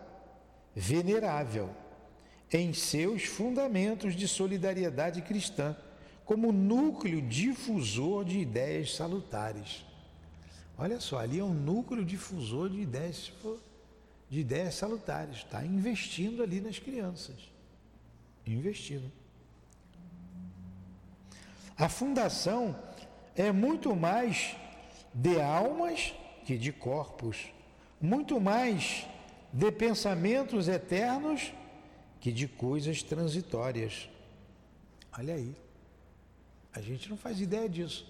[0.75, 1.69] venerável
[2.51, 5.77] em seus fundamentos de solidariedade cristã,
[6.25, 9.85] como núcleo difusor de ideias salutares.
[10.75, 13.31] Olha só, ali é um núcleo difusor de ideias,
[14.27, 15.37] de ideias salutares.
[15.37, 17.35] Está investindo ali nas crianças.
[18.43, 19.20] Investindo.
[21.81, 22.75] A fundação
[23.35, 24.55] é muito mais
[25.11, 26.13] de almas
[26.45, 27.51] que de corpos,
[27.99, 29.07] muito mais
[29.51, 31.51] de pensamentos eternos
[32.19, 34.07] que de coisas transitórias.
[35.17, 35.55] Olha aí.
[36.71, 38.05] A gente não faz ideia disso.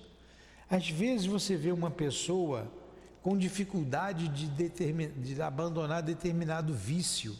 [0.69, 2.69] Às vezes você vê uma pessoa
[3.23, 5.13] com dificuldade de, determin...
[5.13, 7.34] de abandonar determinado vício.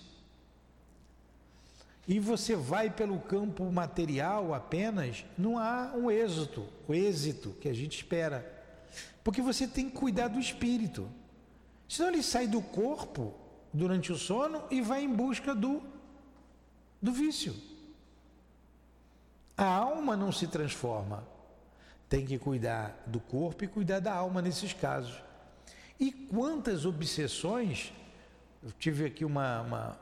[2.08, 7.74] E você vai pelo campo material apenas, não há um êxito, o êxito que a
[7.74, 8.46] gente espera.
[9.24, 11.08] Porque você tem que cuidar do espírito.
[11.88, 13.34] Senão ele sai do corpo
[13.72, 15.82] durante o sono e vai em busca do,
[17.02, 17.56] do vício.
[19.56, 21.24] A alma não se transforma
[22.12, 25.16] tem que cuidar do corpo e cuidar da alma nesses casos.
[25.98, 27.94] E quantas obsessões,
[28.62, 30.00] eu tive aqui uma, uma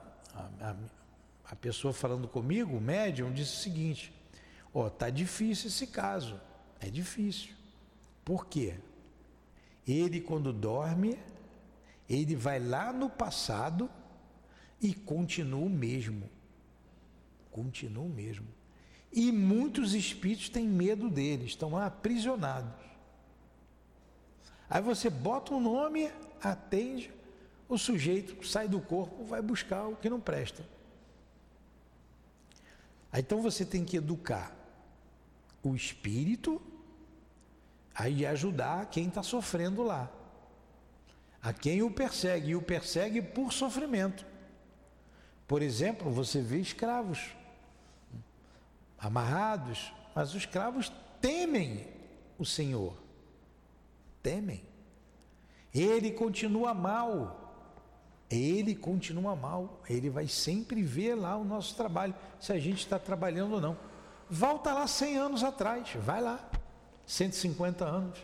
[1.50, 4.14] a, pessoa falando comigo, o médium, disse o seguinte:
[4.74, 6.40] ó, oh, tá difícil esse caso,
[6.80, 7.54] é difícil.
[8.24, 8.76] Por quê?
[9.88, 11.18] Ele quando dorme,
[12.08, 13.90] ele vai lá no passado
[14.82, 16.30] e continua o mesmo.
[17.52, 18.48] Continua o mesmo.
[19.12, 22.86] E muitos espíritos têm medo dele, estão lá aprisionados.
[24.70, 27.12] Aí você bota um nome, atende,
[27.68, 30.64] o sujeito sai do corpo, vai buscar o que não presta.
[33.14, 34.56] Então você tem que educar
[35.64, 36.62] o espírito,
[37.94, 40.10] aí ajudar quem está sofrendo lá.
[41.42, 44.26] A quem o persegue, e o persegue por sofrimento.
[45.48, 47.32] Por exemplo, você vê escravos
[48.98, 50.92] amarrados, mas os escravos
[51.22, 51.88] temem
[52.38, 52.96] o Senhor.
[54.22, 54.64] Temem.
[55.74, 57.49] Ele continua mal.
[58.30, 59.82] Ele continua mal.
[59.90, 63.78] Ele vai sempre ver lá o nosso trabalho, se a gente está trabalhando ou não.
[64.30, 66.40] Volta lá 100 anos atrás, vai lá.
[67.06, 68.20] 150 anos.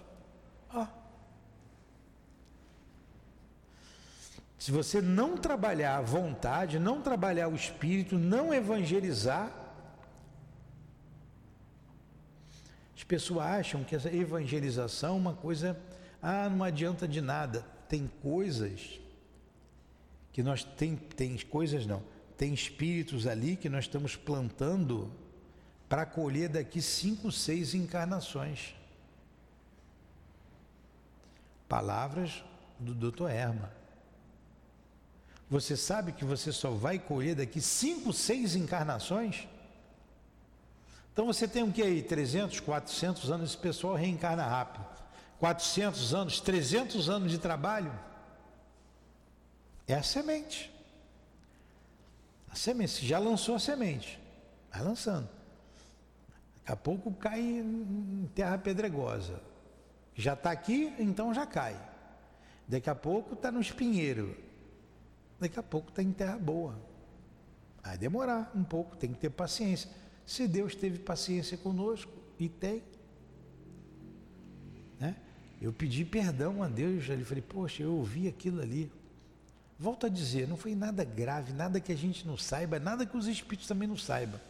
[4.59, 9.51] Se você não trabalhar a vontade, não trabalhar o espírito, não evangelizar,
[12.95, 15.77] As pessoas acham que essa evangelização é uma coisa,
[16.21, 17.65] ah, não adianta de nada.
[17.89, 18.99] Tem coisas
[20.35, 22.03] que nós tem, tem coisas não,
[22.35, 25.09] tem espíritos ali que nós estamos plantando
[25.87, 28.75] para colher daqui cinco, seis encarnações.
[31.69, 32.43] Palavras
[32.77, 33.29] do Dr.
[33.29, 33.71] Erma.
[35.49, 39.47] Você sabe que você só vai colher daqui cinco, seis encarnações?
[41.13, 42.03] Então você tem o que aí?
[42.03, 44.85] 300, 400 anos, esse pessoal reencarna rápido.
[45.39, 47.97] 400 anos, 300 anos de trabalho.
[49.87, 50.73] É a semente.
[52.49, 54.19] A semente, já lançou a semente.
[54.71, 55.29] Vai lançando.
[56.57, 59.41] Daqui a pouco cai em terra pedregosa.
[60.15, 61.79] Já está aqui, então já cai.
[62.67, 64.35] Daqui a pouco está no espinheiro.
[65.39, 66.79] Daqui a pouco está em terra boa.
[67.83, 69.89] Vai demorar um pouco, tem que ter paciência.
[70.25, 72.83] Se Deus teve paciência conosco, e tem.
[74.99, 75.15] Né?
[75.61, 78.91] Eu pedi perdão a Deus, ele falei, poxa, eu ouvi aquilo ali.
[79.85, 83.15] Volto a dizer, não foi nada grave, nada que a gente não saiba, nada que
[83.15, 84.41] os espíritos também não saibam.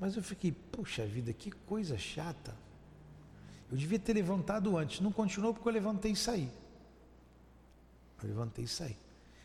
[0.00, 2.54] Mas eu fiquei, puxa vida, que coisa chata.
[3.70, 5.00] Eu devia ter levantado antes.
[5.00, 6.48] Não continuou porque eu levantei e saí.
[8.22, 8.96] Eu levantei e saí.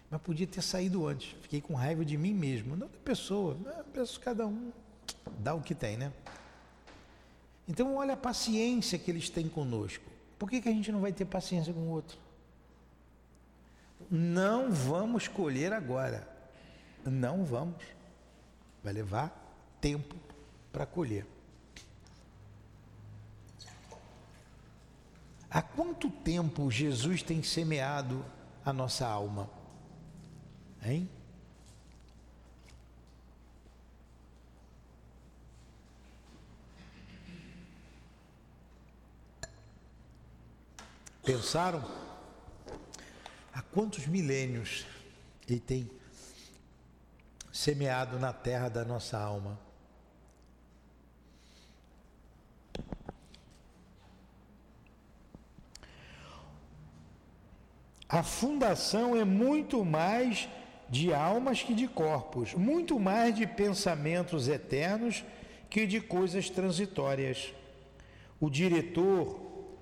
[0.09, 1.35] Mas podia ter saído antes.
[1.41, 3.57] Fiquei com raiva de mim mesmo, não da pessoa.
[3.93, 4.71] Penso cada um
[5.39, 6.13] dá o que tem, né?
[7.67, 10.05] Então olha a paciência que eles têm conosco.
[10.37, 12.28] Por que, que a gente não vai ter paciência com o outro?
[14.09, 16.27] Não vamos colher agora.
[17.05, 17.83] Não vamos.
[18.83, 19.31] Vai levar
[19.79, 20.15] tempo
[20.71, 21.25] para colher.
[25.49, 28.23] Há quanto tempo Jesus tem semeado
[28.63, 29.49] a nossa alma?
[30.83, 31.09] Hein?
[41.23, 42.08] Pensaram?
[43.59, 44.85] Há quantos milênios
[45.45, 45.91] ele tem
[47.51, 49.59] semeado na terra da nossa alma?
[58.07, 60.47] A fundação é muito mais
[60.87, 65.21] de almas que de corpos, muito mais de pensamentos eternos
[65.69, 67.53] que de coisas transitórias.
[68.39, 69.37] O diretor,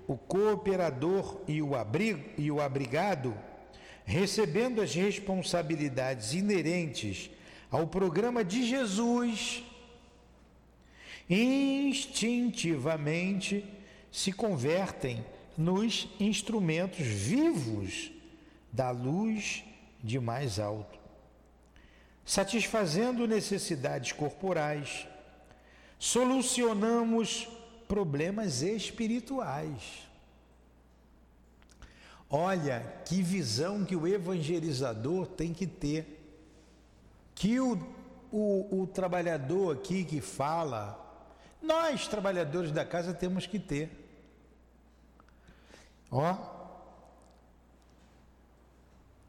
[0.08, 3.32] o cooperador e o, abrigo, e o abrigado,
[4.08, 7.30] recebendo as responsabilidades inerentes
[7.70, 9.62] ao programa de Jesus,
[11.28, 13.62] instintivamente
[14.10, 15.22] se convertem
[15.58, 18.10] nos instrumentos vivos
[18.72, 19.62] da luz
[20.02, 20.98] de mais alto,
[22.24, 25.06] satisfazendo necessidades corporais,
[25.98, 27.46] solucionamos
[27.86, 30.07] problemas espirituais.
[32.30, 36.14] Olha que visão que o evangelizador tem que ter.
[37.34, 37.78] Que o,
[38.30, 40.98] o, o trabalhador aqui que fala,
[41.62, 43.90] nós trabalhadores da casa temos que ter.
[46.10, 46.36] Ó,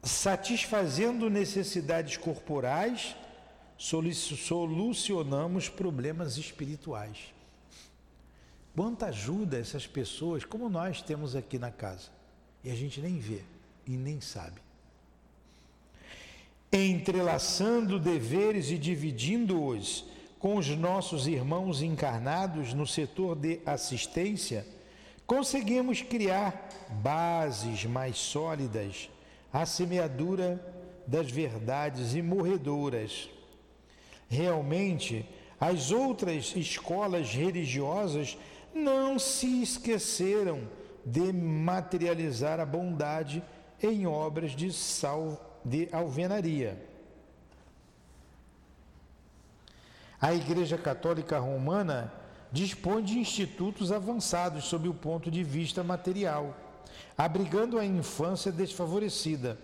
[0.02, 3.16] satisfazendo necessidades corporais,
[3.78, 7.32] solucionamos problemas espirituais.
[8.74, 12.08] Quanta ajuda essas pessoas, como nós temos aqui na casa,
[12.64, 13.40] e a gente nem vê
[13.86, 14.60] e nem sabe.
[16.72, 20.04] Entrelaçando deveres e dividindo-os
[20.38, 24.66] com os nossos irmãos encarnados no setor de assistência,
[25.26, 26.68] conseguimos criar
[27.02, 29.10] bases mais sólidas
[29.52, 30.64] a semeadura
[31.06, 33.28] das verdades imorredoras.
[34.28, 35.26] Realmente,
[35.60, 38.38] as outras escolas religiosas
[38.72, 40.60] não se esqueceram
[41.04, 43.42] de materializar a bondade
[43.82, 46.86] em obras de, sal, de alvenaria.
[50.20, 52.12] A Igreja Católica Romana
[52.52, 56.54] dispõe de institutos avançados sob o ponto de vista material
[57.16, 59.58] abrigando a infância desfavorecida.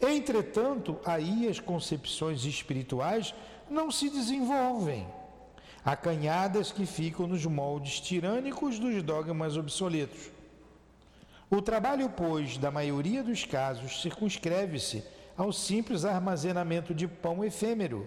[0.00, 3.34] Entretanto, aí as concepções espirituais
[3.68, 5.06] não se desenvolvem.
[5.84, 10.30] Acanhadas que ficam nos moldes tirânicos dos dogmas obsoletos.
[11.50, 15.02] O trabalho, pois, da maioria dos casos, circunscreve-se
[15.36, 18.06] ao simples armazenamento de pão efêmero.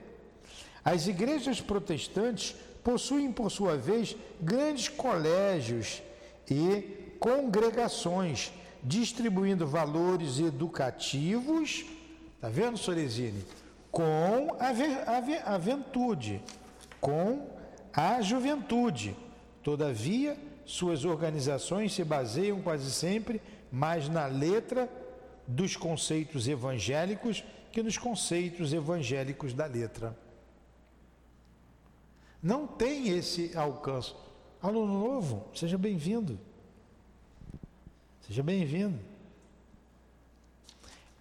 [0.86, 6.02] As igrejas protestantes possuem, por sua vez, grandes colégios
[6.50, 8.52] e congregações
[8.84, 11.86] distribuindo valores educativos,
[12.40, 13.46] tá vendo, Sorezine?
[13.92, 14.70] Com a,
[15.50, 16.42] a, a juventude,
[17.00, 17.48] com
[17.94, 19.16] a juventude.
[19.64, 23.42] Todavia, suas organizações se baseiam quase sempre
[23.72, 24.90] mais na letra
[25.48, 30.18] dos conceitos evangélicos que nos conceitos evangélicos da letra.
[32.42, 34.14] Não tem esse alcance.
[34.62, 36.40] Aluno novo, seja bem-vindo.
[38.28, 39.00] Seja bem-vindo.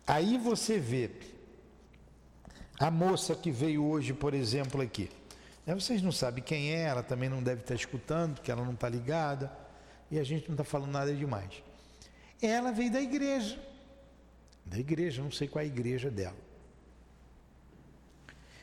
[0.06, 1.10] Aí você vê
[2.78, 5.10] A moça que veio hoje, por exemplo, aqui.
[5.70, 8.72] Né, vocês não sabem quem é, ela também não deve estar escutando, porque ela não
[8.72, 9.56] está ligada,
[10.10, 11.62] e a gente não está falando nada demais.
[12.42, 13.56] Ela veio da igreja.
[14.66, 16.36] Da igreja, não sei qual é a igreja dela.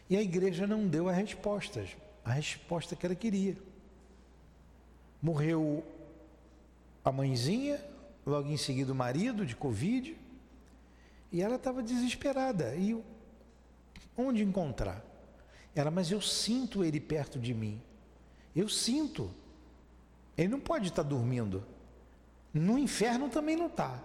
[0.10, 1.86] E a igreja não deu a resposta,
[2.26, 3.55] a resposta que ela queria.
[5.22, 5.86] Morreu
[7.05, 7.82] a mãezinha,
[8.26, 10.14] logo em seguida o marido de Covid,
[11.32, 12.76] e ela estava desesperada.
[12.76, 13.01] E
[14.18, 15.07] onde encontrar?
[15.78, 17.80] Ela, mas eu sinto ele perto de mim.
[18.56, 19.30] Eu sinto.
[20.36, 21.64] Ele não pode estar dormindo.
[22.52, 24.04] No inferno também não está.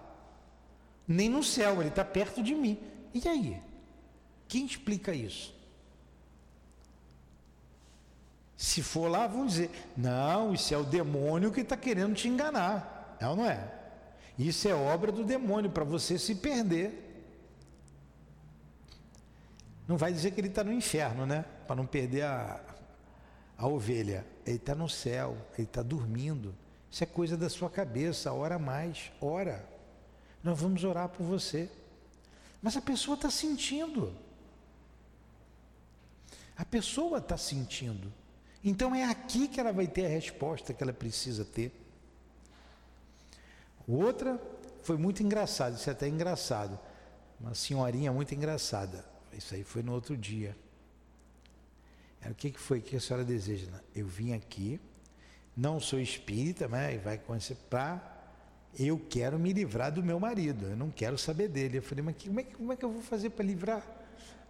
[1.07, 2.77] Nem no céu, ele está perto de mim.
[3.13, 3.59] E aí?
[4.47, 5.53] Quem explica isso?
[8.55, 13.17] Se for lá, vão dizer: não, isso é o demônio que está querendo te enganar.
[13.19, 13.71] É ou não é?
[14.37, 17.02] Isso é obra do demônio para você se perder.
[19.87, 21.45] Não vai dizer que ele está no inferno, né?
[21.67, 22.59] Para não perder a,
[23.57, 24.25] a ovelha.
[24.45, 26.55] Ele está no céu, ele está dormindo.
[26.89, 28.31] Isso é coisa da sua cabeça.
[28.31, 29.67] Ora mais, ora.
[30.43, 31.69] Nós vamos orar por você.
[32.61, 34.13] Mas a pessoa está sentindo.
[36.55, 38.11] A pessoa está sentindo.
[38.63, 41.71] Então é aqui que ela vai ter a resposta que ela precisa ter.
[43.87, 44.39] Outra
[44.81, 46.79] foi muito engraçado, isso é até engraçado.
[47.39, 49.12] Uma senhorinha muito engraçada.
[49.37, 50.55] Isso aí foi no outro dia.
[52.21, 53.67] Era o que, que foi que a senhora deseja?
[53.93, 54.79] Eu vim aqui,
[55.55, 56.95] não sou espírita, né?
[56.95, 58.13] E vai acontecer para
[58.79, 61.77] eu quero me livrar do meu marido, eu não quero saber dele.
[61.77, 63.83] Eu falei, mas como é que, como é que eu vou fazer para livrar?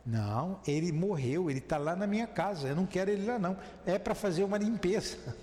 [0.06, 3.58] Não, ele morreu, ele está lá na minha casa, eu não quero ele lá não.
[3.86, 5.18] É para fazer uma limpeza.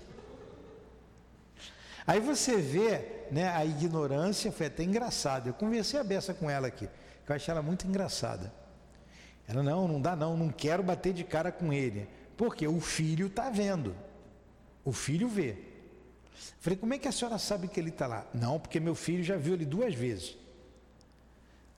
[2.05, 5.47] Aí você vê né, a ignorância, foi até engraçado.
[5.47, 6.87] Eu conversei a beça com ela aqui,
[7.25, 8.51] que eu achei ela muito engraçada.
[9.51, 12.07] Ela, não, não dá não, não quero bater de cara com ele.
[12.37, 13.93] Porque o filho está vendo.
[14.85, 15.57] O filho vê.
[16.61, 18.25] Falei, como é que a senhora sabe que ele está lá?
[18.33, 20.37] Não, porque meu filho já viu ele duas vezes.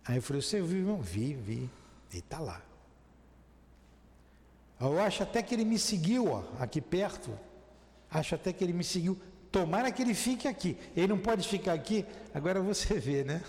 [0.06, 0.86] Aí eu falei, você viu?
[0.86, 1.70] Não, vi, vi.
[2.12, 2.62] Ele está lá.
[4.80, 7.38] Eu acho até que ele me seguiu, ó, aqui perto.
[8.12, 9.20] Acho até que ele me seguiu.
[9.52, 10.78] Tomara que ele fique aqui.
[10.96, 12.06] Ele não pode ficar aqui.
[12.34, 13.42] Agora você vê, né?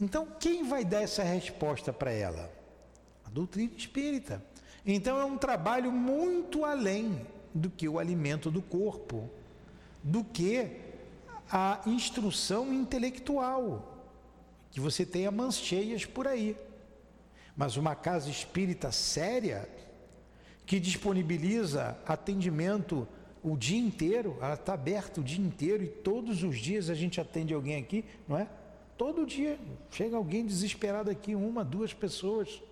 [0.00, 2.63] Então, quem vai dar essa resposta para ela?
[3.34, 4.40] Doutrina espírita.
[4.86, 9.28] Então, é um trabalho muito além do que o alimento do corpo,
[10.04, 10.70] do que
[11.50, 14.06] a instrução intelectual,
[14.70, 16.56] que você tenha mãos cheias por aí.
[17.56, 19.68] Mas uma casa espírita séria,
[20.64, 23.06] que disponibiliza atendimento
[23.42, 27.20] o dia inteiro, ela está aberta o dia inteiro e todos os dias a gente
[27.20, 28.48] atende alguém aqui, não é?
[28.96, 29.58] Todo dia
[29.90, 32.62] chega alguém desesperado aqui, uma, duas pessoas,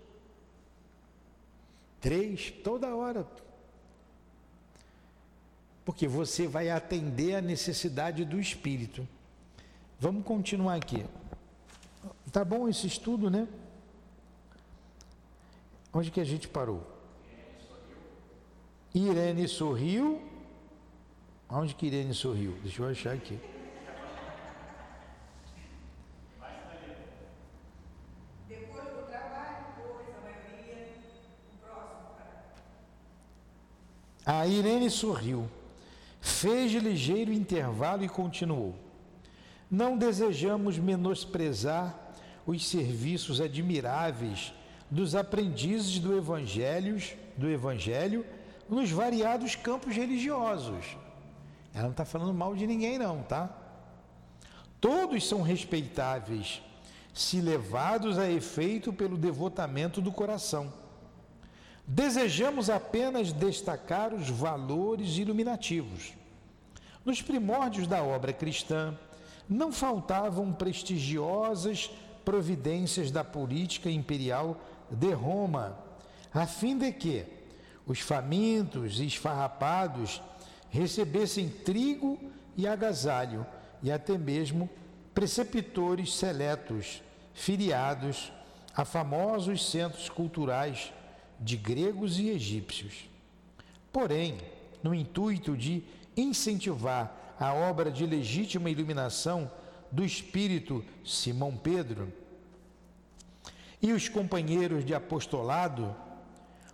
[2.02, 3.26] três, toda hora.
[5.86, 9.08] Porque você vai atender a necessidade do espírito.
[9.98, 11.06] Vamos continuar aqui.
[12.30, 13.48] Tá bom esse estudo, né?
[15.92, 16.86] Onde que a gente parou?
[18.94, 20.20] Irene sorriu.
[21.48, 22.56] Onde que Irene sorriu?
[22.62, 23.38] Deixa eu achar aqui.
[28.48, 30.88] Depois do trabalho, depois a maioria,
[31.52, 32.08] o próximo.
[34.42, 35.48] A Irene sorriu,
[36.20, 38.74] fez ligeiro intervalo e continuou.
[39.70, 41.96] Não desejamos menosprezar
[42.44, 44.52] os serviços admiráveis
[44.90, 47.00] dos aprendizes do Evangelho,
[47.36, 48.26] do Evangelho
[48.68, 50.96] nos variados campos religiosos.
[51.72, 53.48] Ela não está falando mal de ninguém, não, tá?
[54.80, 56.60] Todos são respeitáveis,
[57.14, 60.81] se levados a efeito pelo devotamento do coração.
[61.86, 66.14] Desejamos apenas destacar os valores iluminativos.
[67.04, 68.96] Nos primórdios da obra cristã,
[69.48, 71.90] não faltavam prestigiosas
[72.24, 74.60] providências da política imperial
[74.90, 75.76] de Roma,
[76.32, 77.24] a fim de que
[77.86, 80.22] os famintos e esfarrapados
[80.70, 82.18] recebessem trigo
[82.56, 83.44] e agasalho,
[83.82, 84.70] e até mesmo
[85.12, 87.02] preceptores seletos,
[87.34, 88.32] filiados
[88.74, 90.92] a famosos centros culturais
[91.42, 93.08] de gregos e egípcios.
[93.92, 94.38] Porém,
[94.82, 95.82] no intuito de
[96.16, 99.50] incentivar a obra de legítima iluminação
[99.90, 102.12] do espírito Simão Pedro
[103.80, 105.94] e os companheiros de apostolado,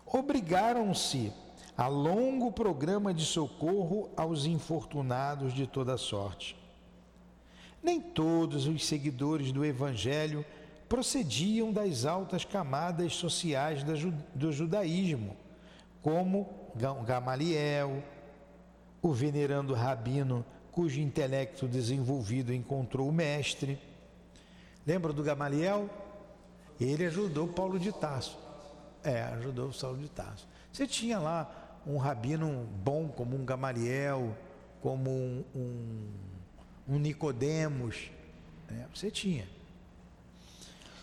[0.04, 1.32] obrigaram-se
[1.76, 6.56] a longo programa de socorro aos infortunados de toda sorte.
[7.82, 10.44] Nem todos os seguidores do Evangelho
[10.88, 13.82] procediam das altas camadas sociais
[14.34, 15.36] do judaísmo,
[16.02, 16.48] como
[17.04, 18.02] Gamaliel,
[19.02, 23.78] o venerando rabino cujo intelecto desenvolvido encontrou o mestre.
[24.86, 25.90] Lembra do Gamaliel?
[26.80, 28.38] Ele ajudou Paulo de Tarso.
[29.02, 30.46] É, ajudou Saulo de Tarso.
[30.72, 34.36] Você tinha lá um rabino bom como um Gamaliel,
[34.80, 36.08] como um, um,
[36.88, 38.10] um Nicodemos.
[38.70, 38.86] Né?
[38.94, 39.48] Você tinha.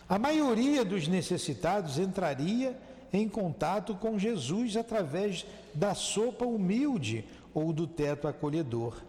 [0.08, 2.78] A maioria dos necessitados entraria
[3.12, 5.44] em contato com Jesus através
[5.74, 9.02] da sopa humilde ou do teto acolhedor.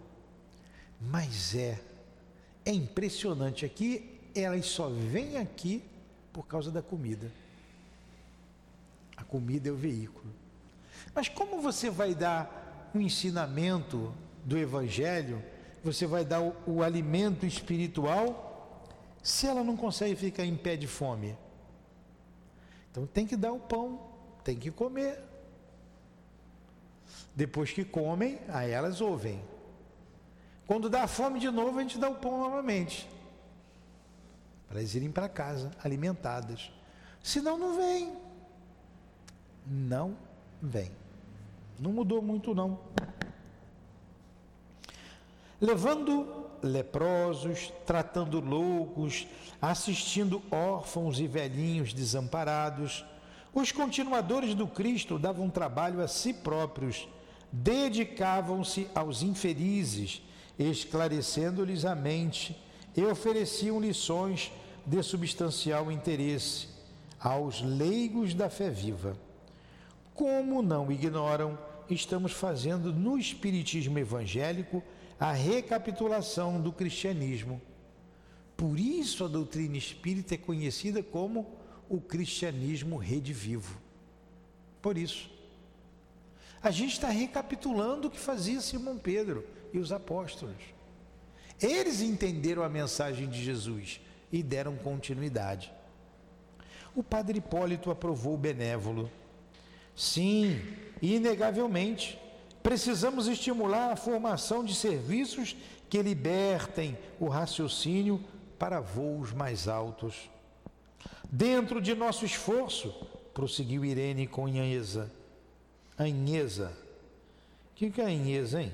[0.99, 1.79] Mas é,
[2.65, 5.83] é impressionante aqui, elas só vêm aqui
[6.33, 7.31] por causa da comida.
[9.15, 10.31] A comida é o veículo.
[11.13, 14.13] Mas como você vai dar um ensinamento
[14.45, 15.43] do Evangelho,
[15.83, 18.46] você vai dar o, o alimento espiritual,
[19.21, 21.37] se ela não consegue ficar em pé de fome?
[22.91, 23.99] Então tem que dar o pão,
[24.43, 25.21] tem que comer.
[27.35, 29.39] Depois que comem, aí elas ouvem.
[30.65, 33.07] Quando dá fome de novo, a gente dá o pão novamente.
[34.67, 36.71] Para eles irem para casa alimentadas.
[37.23, 38.17] Senão não vem.
[39.65, 40.17] Não
[40.61, 40.91] vem.
[41.79, 42.79] Não mudou muito não.
[45.61, 49.27] Levando leprosos, tratando loucos,
[49.61, 53.05] assistindo órfãos e velhinhos desamparados,
[53.53, 57.07] os continuadores do Cristo davam trabalho a si próprios,
[57.51, 60.21] dedicavam-se aos infelizes,
[60.59, 62.55] esclarecendo-lhes a mente
[62.95, 64.51] e ofereciam lições
[64.85, 66.67] de substancial interesse
[67.19, 69.17] aos leigos da fé viva.
[70.13, 71.57] Como não ignoram,
[71.89, 74.83] estamos fazendo no Espiritismo evangélico
[75.19, 77.61] a recapitulação do cristianismo.
[78.55, 81.47] Por isso a doutrina espírita é conhecida como
[81.89, 83.79] o cristianismo redivivo.
[84.81, 85.29] Por isso.
[86.61, 90.57] A gente está recapitulando o que fazia Simão Pedro e os apóstolos.
[91.61, 94.01] Eles entenderam a mensagem de Jesus
[94.31, 95.71] e deram continuidade.
[96.95, 99.09] O padre Hipólito aprovou o benévolo.
[99.95, 100.61] Sim,
[101.01, 102.19] inegavelmente,
[102.67, 105.55] precisamos estimular a formação de serviços
[105.89, 108.21] que libertem o raciocínio
[108.59, 110.29] para voos mais altos.
[111.31, 112.91] Dentro de nosso esforço,
[113.33, 115.09] prosseguiu Irene com Anhesa.
[115.97, 116.77] Anhesa.
[117.71, 118.73] O que, que é Anhesa, hein?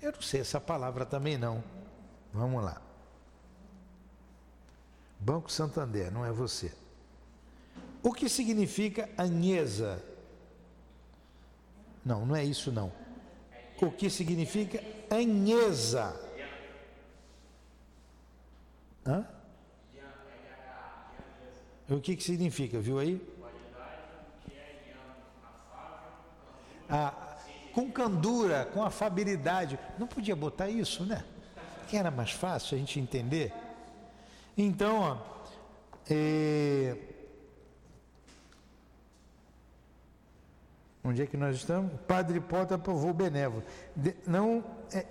[0.00, 1.60] Eu não sei essa palavra também não.
[2.32, 2.80] Vamos lá.
[5.18, 6.72] Banco Santander, não é você.
[8.00, 10.00] O que significa Anhesa?
[12.06, 12.92] Não, não é isso não.
[13.82, 14.80] O que significa
[15.10, 16.14] Anhesa?
[19.04, 19.26] Hã?
[21.90, 23.20] O que, que significa, viu aí?
[26.88, 27.12] Ah,
[27.74, 29.76] com candura, com afabilidade.
[29.98, 31.24] Não podia botar isso, né?
[31.88, 33.52] Que era mais fácil a gente entender.
[34.56, 35.18] Então, ó,
[36.08, 36.96] é...
[41.06, 41.92] onde é que nós estamos?
[42.06, 43.62] Padre Potter aprovou benévolo.
[43.94, 45.06] De, não é,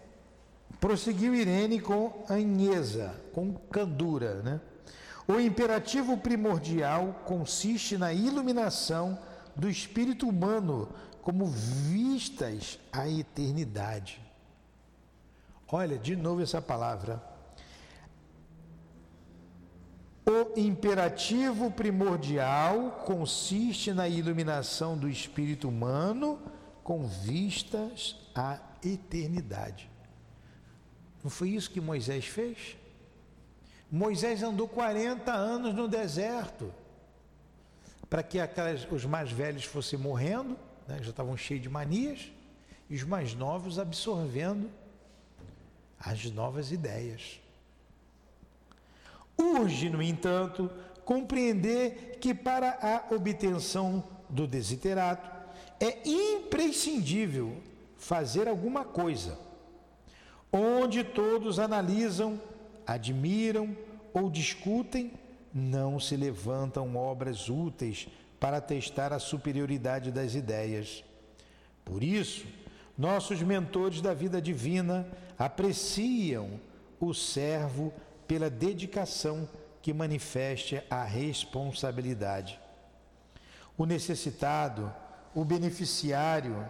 [0.79, 4.61] prosseguiu Irene com anhesa, com candura, né?
[5.27, 9.17] O imperativo primordial consiste na iluminação
[9.55, 10.89] do espírito humano
[11.21, 14.21] como vistas à eternidade.
[15.67, 17.34] Olha, de novo essa palavra.
[20.25, 26.39] O imperativo primordial consiste na iluminação do espírito humano
[26.83, 29.89] com vistas à eternidade.
[31.23, 32.75] Não foi isso que Moisés fez?
[33.91, 36.73] Moisés andou 40 anos no deserto
[38.09, 40.57] para que aquelas, os mais velhos fossem morrendo
[40.87, 42.31] né, já estavam cheios de manias,
[42.89, 44.69] e os mais novos absorvendo
[45.99, 47.39] as novas ideias.
[49.37, 50.69] Urge, no entanto,
[51.03, 55.29] compreender que para a obtenção do desiderato
[55.79, 57.57] é imprescindível
[57.97, 59.37] fazer alguma coisa,
[60.51, 62.39] onde todos analisam,
[62.85, 63.75] admiram
[64.13, 65.11] ou discutem,
[65.53, 68.07] não se levantam obras úteis
[68.39, 71.03] para testar a superioridade das ideias.
[71.83, 72.45] Por isso,
[72.97, 75.07] nossos mentores da vida divina
[75.37, 76.59] apreciam
[76.99, 77.93] o servo
[78.27, 79.47] pela dedicação
[79.81, 82.59] que manifeste a responsabilidade.
[83.77, 84.91] O necessitado,
[85.33, 86.65] o beneficiário,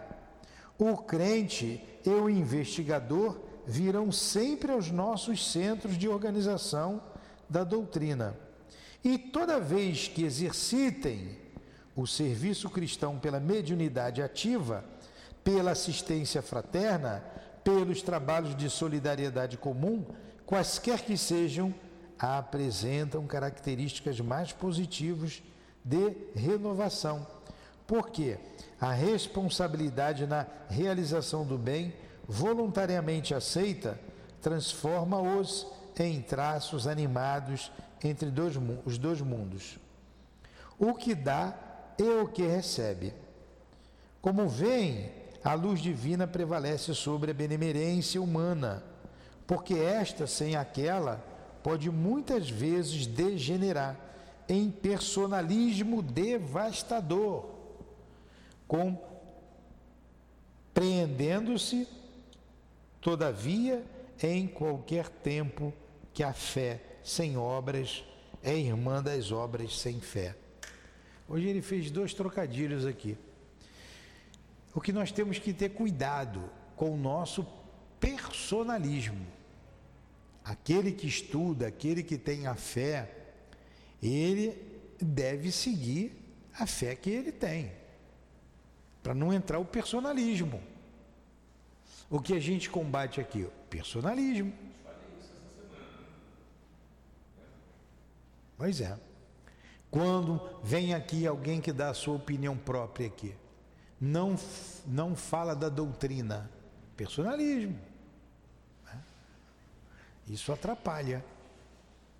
[0.78, 7.02] o crente e o investigador virão sempre aos nossos centros de organização
[7.48, 8.36] da doutrina.
[9.02, 11.38] E toda vez que exercitem
[11.94, 14.84] o serviço cristão pela mediunidade ativa,
[15.42, 17.24] pela assistência fraterna,
[17.64, 20.04] pelos trabalhos de solidariedade comum,
[20.46, 21.74] quaisquer que sejam,
[22.18, 25.42] apresentam características mais positivas
[25.84, 27.26] de renovação.
[27.86, 28.38] Porque
[28.80, 31.92] a responsabilidade na realização do bem,
[32.26, 34.00] voluntariamente aceita,
[34.40, 35.66] transforma-os
[35.98, 37.70] em traços animados
[38.02, 39.78] entre dois, os dois mundos.
[40.78, 41.54] O que dá
[41.98, 43.14] e o que recebe.
[44.20, 45.10] Como vem,
[45.42, 48.82] a luz divina prevalece sobre a benemerência humana,
[49.46, 51.24] porque esta, sem aquela,
[51.62, 53.96] pode muitas vezes degenerar
[54.48, 57.50] em personalismo devastador,
[60.74, 61.88] compreendendo-se,
[63.00, 63.84] todavia,
[64.22, 65.72] em qualquer tempo
[66.12, 68.04] que a fé sem obras
[68.42, 70.34] é irmã das obras sem fé.
[71.28, 73.18] Hoje ele fez dois trocadilhos aqui.
[74.74, 77.46] O que nós temos que ter cuidado com o nosso
[77.98, 79.35] personalismo.
[80.46, 83.10] Aquele que estuda, aquele que tem a fé,
[84.00, 84.56] ele
[85.00, 86.12] deve seguir
[86.56, 87.72] a fé que ele tem,
[89.02, 90.62] para não entrar o personalismo.
[92.08, 93.42] O que a gente combate aqui?
[93.42, 94.52] O personalismo.
[98.56, 98.96] Pois é.
[99.90, 103.34] Quando vem aqui alguém que dá a sua opinião própria aqui,
[104.00, 104.36] não,
[104.86, 106.48] não fala da doutrina,
[106.96, 107.76] personalismo.
[110.28, 111.24] Isso atrapalha.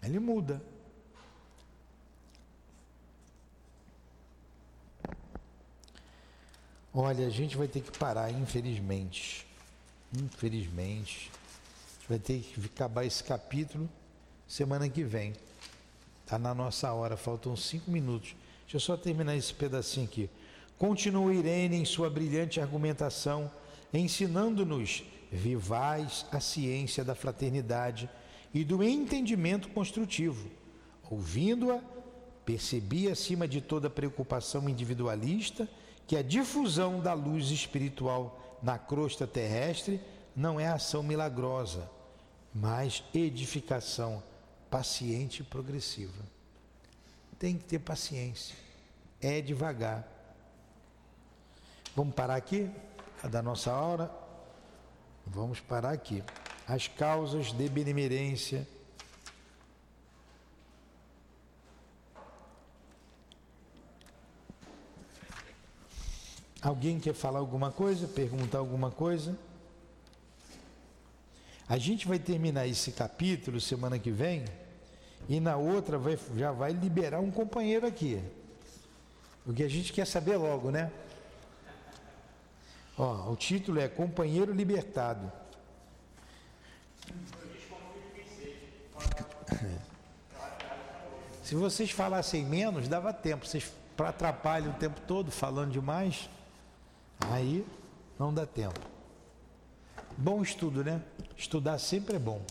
[0.03, 0.63] Ele muda.
[6.95, 9.47] Olha, a gente vai ter que parar, infelizmente.
[10.17, 11.31] Infelizmente.
[11.31, 13.89] A gente vai ter que acabar esse capítulo
[14.49, 15.35] semana que vem.
[16.25, 18.35] Está na nossa hora, faltam cinco minutos.
[18.63, 20.31] Deixa eu só terminar esse pedacinho aqui.
[20.79, 23.51] Continua Irene em sua brilhante argumentação,
[23.93, 28.09] ensinando-nos vivais a ciência da fraternidade
[28.55, 30.49] e do entendimento construtivo.
[31.11, 31.81] Ouvindo-a,
[32.45, 35.69] percebi acima de toda preocupação individualista
[36.07, 40.01] que a difusão da luz espiritual na crosta terrestre
[40.35, 41.91] não é ação milagrosa,
[42.55, 44.23] mas edificação
[44.71, 46.25] paciente e progressiva.
[47.39, 48.55] Tem que ter paciência.
[49.21, 50.07] É devagar.
[51.95, 52.71] Vamos parar aqui?
[53.23, 54.26] A da nossa hora?
[55.27, 56.23] Vamos parar aqui.
[56.67, 58.67] As causas de benemerência.
[66.63, 68.09] Alguém quer falar alguma coisa?
[68.09, 69.39] Perguntar alguma coisa?
[71.69, 74.45] A gente vai terminar esse capítulo semana que vem
[75.29, 78.23] e na outra vai, já vai liberar um companheiro aqui.
[79.45, 80.93] O que a gente quer saber logo, né?
[82.99, 85.31] Ó, o título é Companheiro Libertado.
[91.43, 93.47] Se vocês falassem menos, dava tempo.
[93.47, 96.29] Vocês atrapalham o tempo todo falando demais,
[97.21, 97.65] aí
[98.19, 98.81] não dá tempo.
[100.17, 101.01] Bom estudo, né?
[101.37, 102.43] Estudar sempre é bom.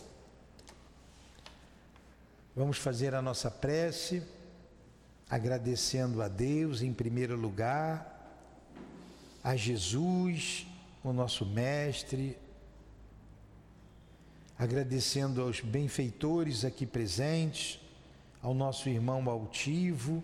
[2.56, 4.24] Vamos fazer a nossa prece,
[5.30, 8.15] agradecendo a Deus em primeiro lugar,
[9.46, 10.66] a Jesus,
[11.04, 12.36] o nosso Mestre,
[14.58, 17.80] agradecendo aos benfeitores aqui presentes,
[18.42, 20.24] ao nosso irmão Altivo,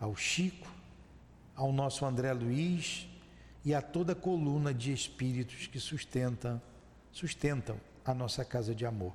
[0.00, 0.72] ao Chico,
[1.54, 3.06] ao nosso André Luiz
[3.62, 6.62] e a toda a coluna de espíritos que sustenta
[7.12, 9.12] sustentam a nossa casa de amor.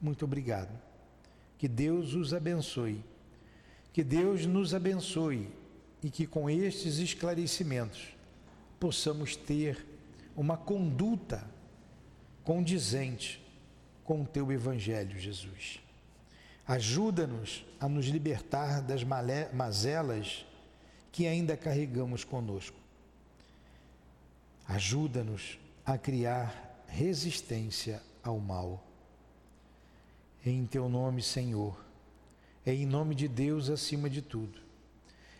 [0.00, 0.70] Muito obrigado.
[1.58, 3.04] Que Deus os abençoe.
[3.92, 5.50] Que Deus nos abençoe
[6.02, 8.16] e que com estes esclarecimentos
[8.78, 9.86] possamos ter
[10.36, 11.44] uma conduta
[12.44, 13.44] condizente
[14.04, 15.80] com o teu evangelho, Jesus.
[16.66, 19.02] Ajuda-nos a nos libertar das
[19.52, 20.46] mazelas
[21.10, 22.76] que ainda carregamos conosco.
[24.66, 28.84] Ajuda-nos a criar resistência ao mal.
[30.44, 31.78] Em teu nome, Senhor,
[32.64, 34.67] é em nome de Deus acima de tudo.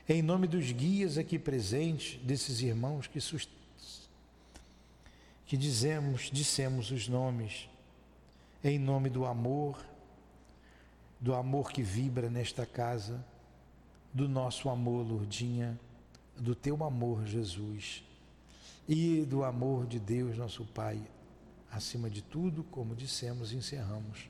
[0.09, 3.18] É em nome dos guias aqui presentes, desses irmãos que,
[5.44, 7.68] que dizemos, dissemos os nomes,
[8.64, 9.78] é em nome do amor,
[11.20, 13.22] do amor que vibra nesta casa,
[14.12, 15.78] do nosso amor, Lourdinha,
[16.36, 18.02] do teu amor, Jesus,
[18.88, 21.02] e do amor de Deus, nosso Pai,
[21.70, 24.28] Acima de tudo, como dissemos, encerramos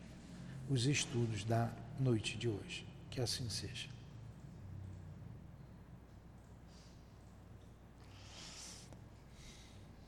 [0.69, 2.85] os estudos da noite de hoje.
[3.11, 3.89] Que assim seja.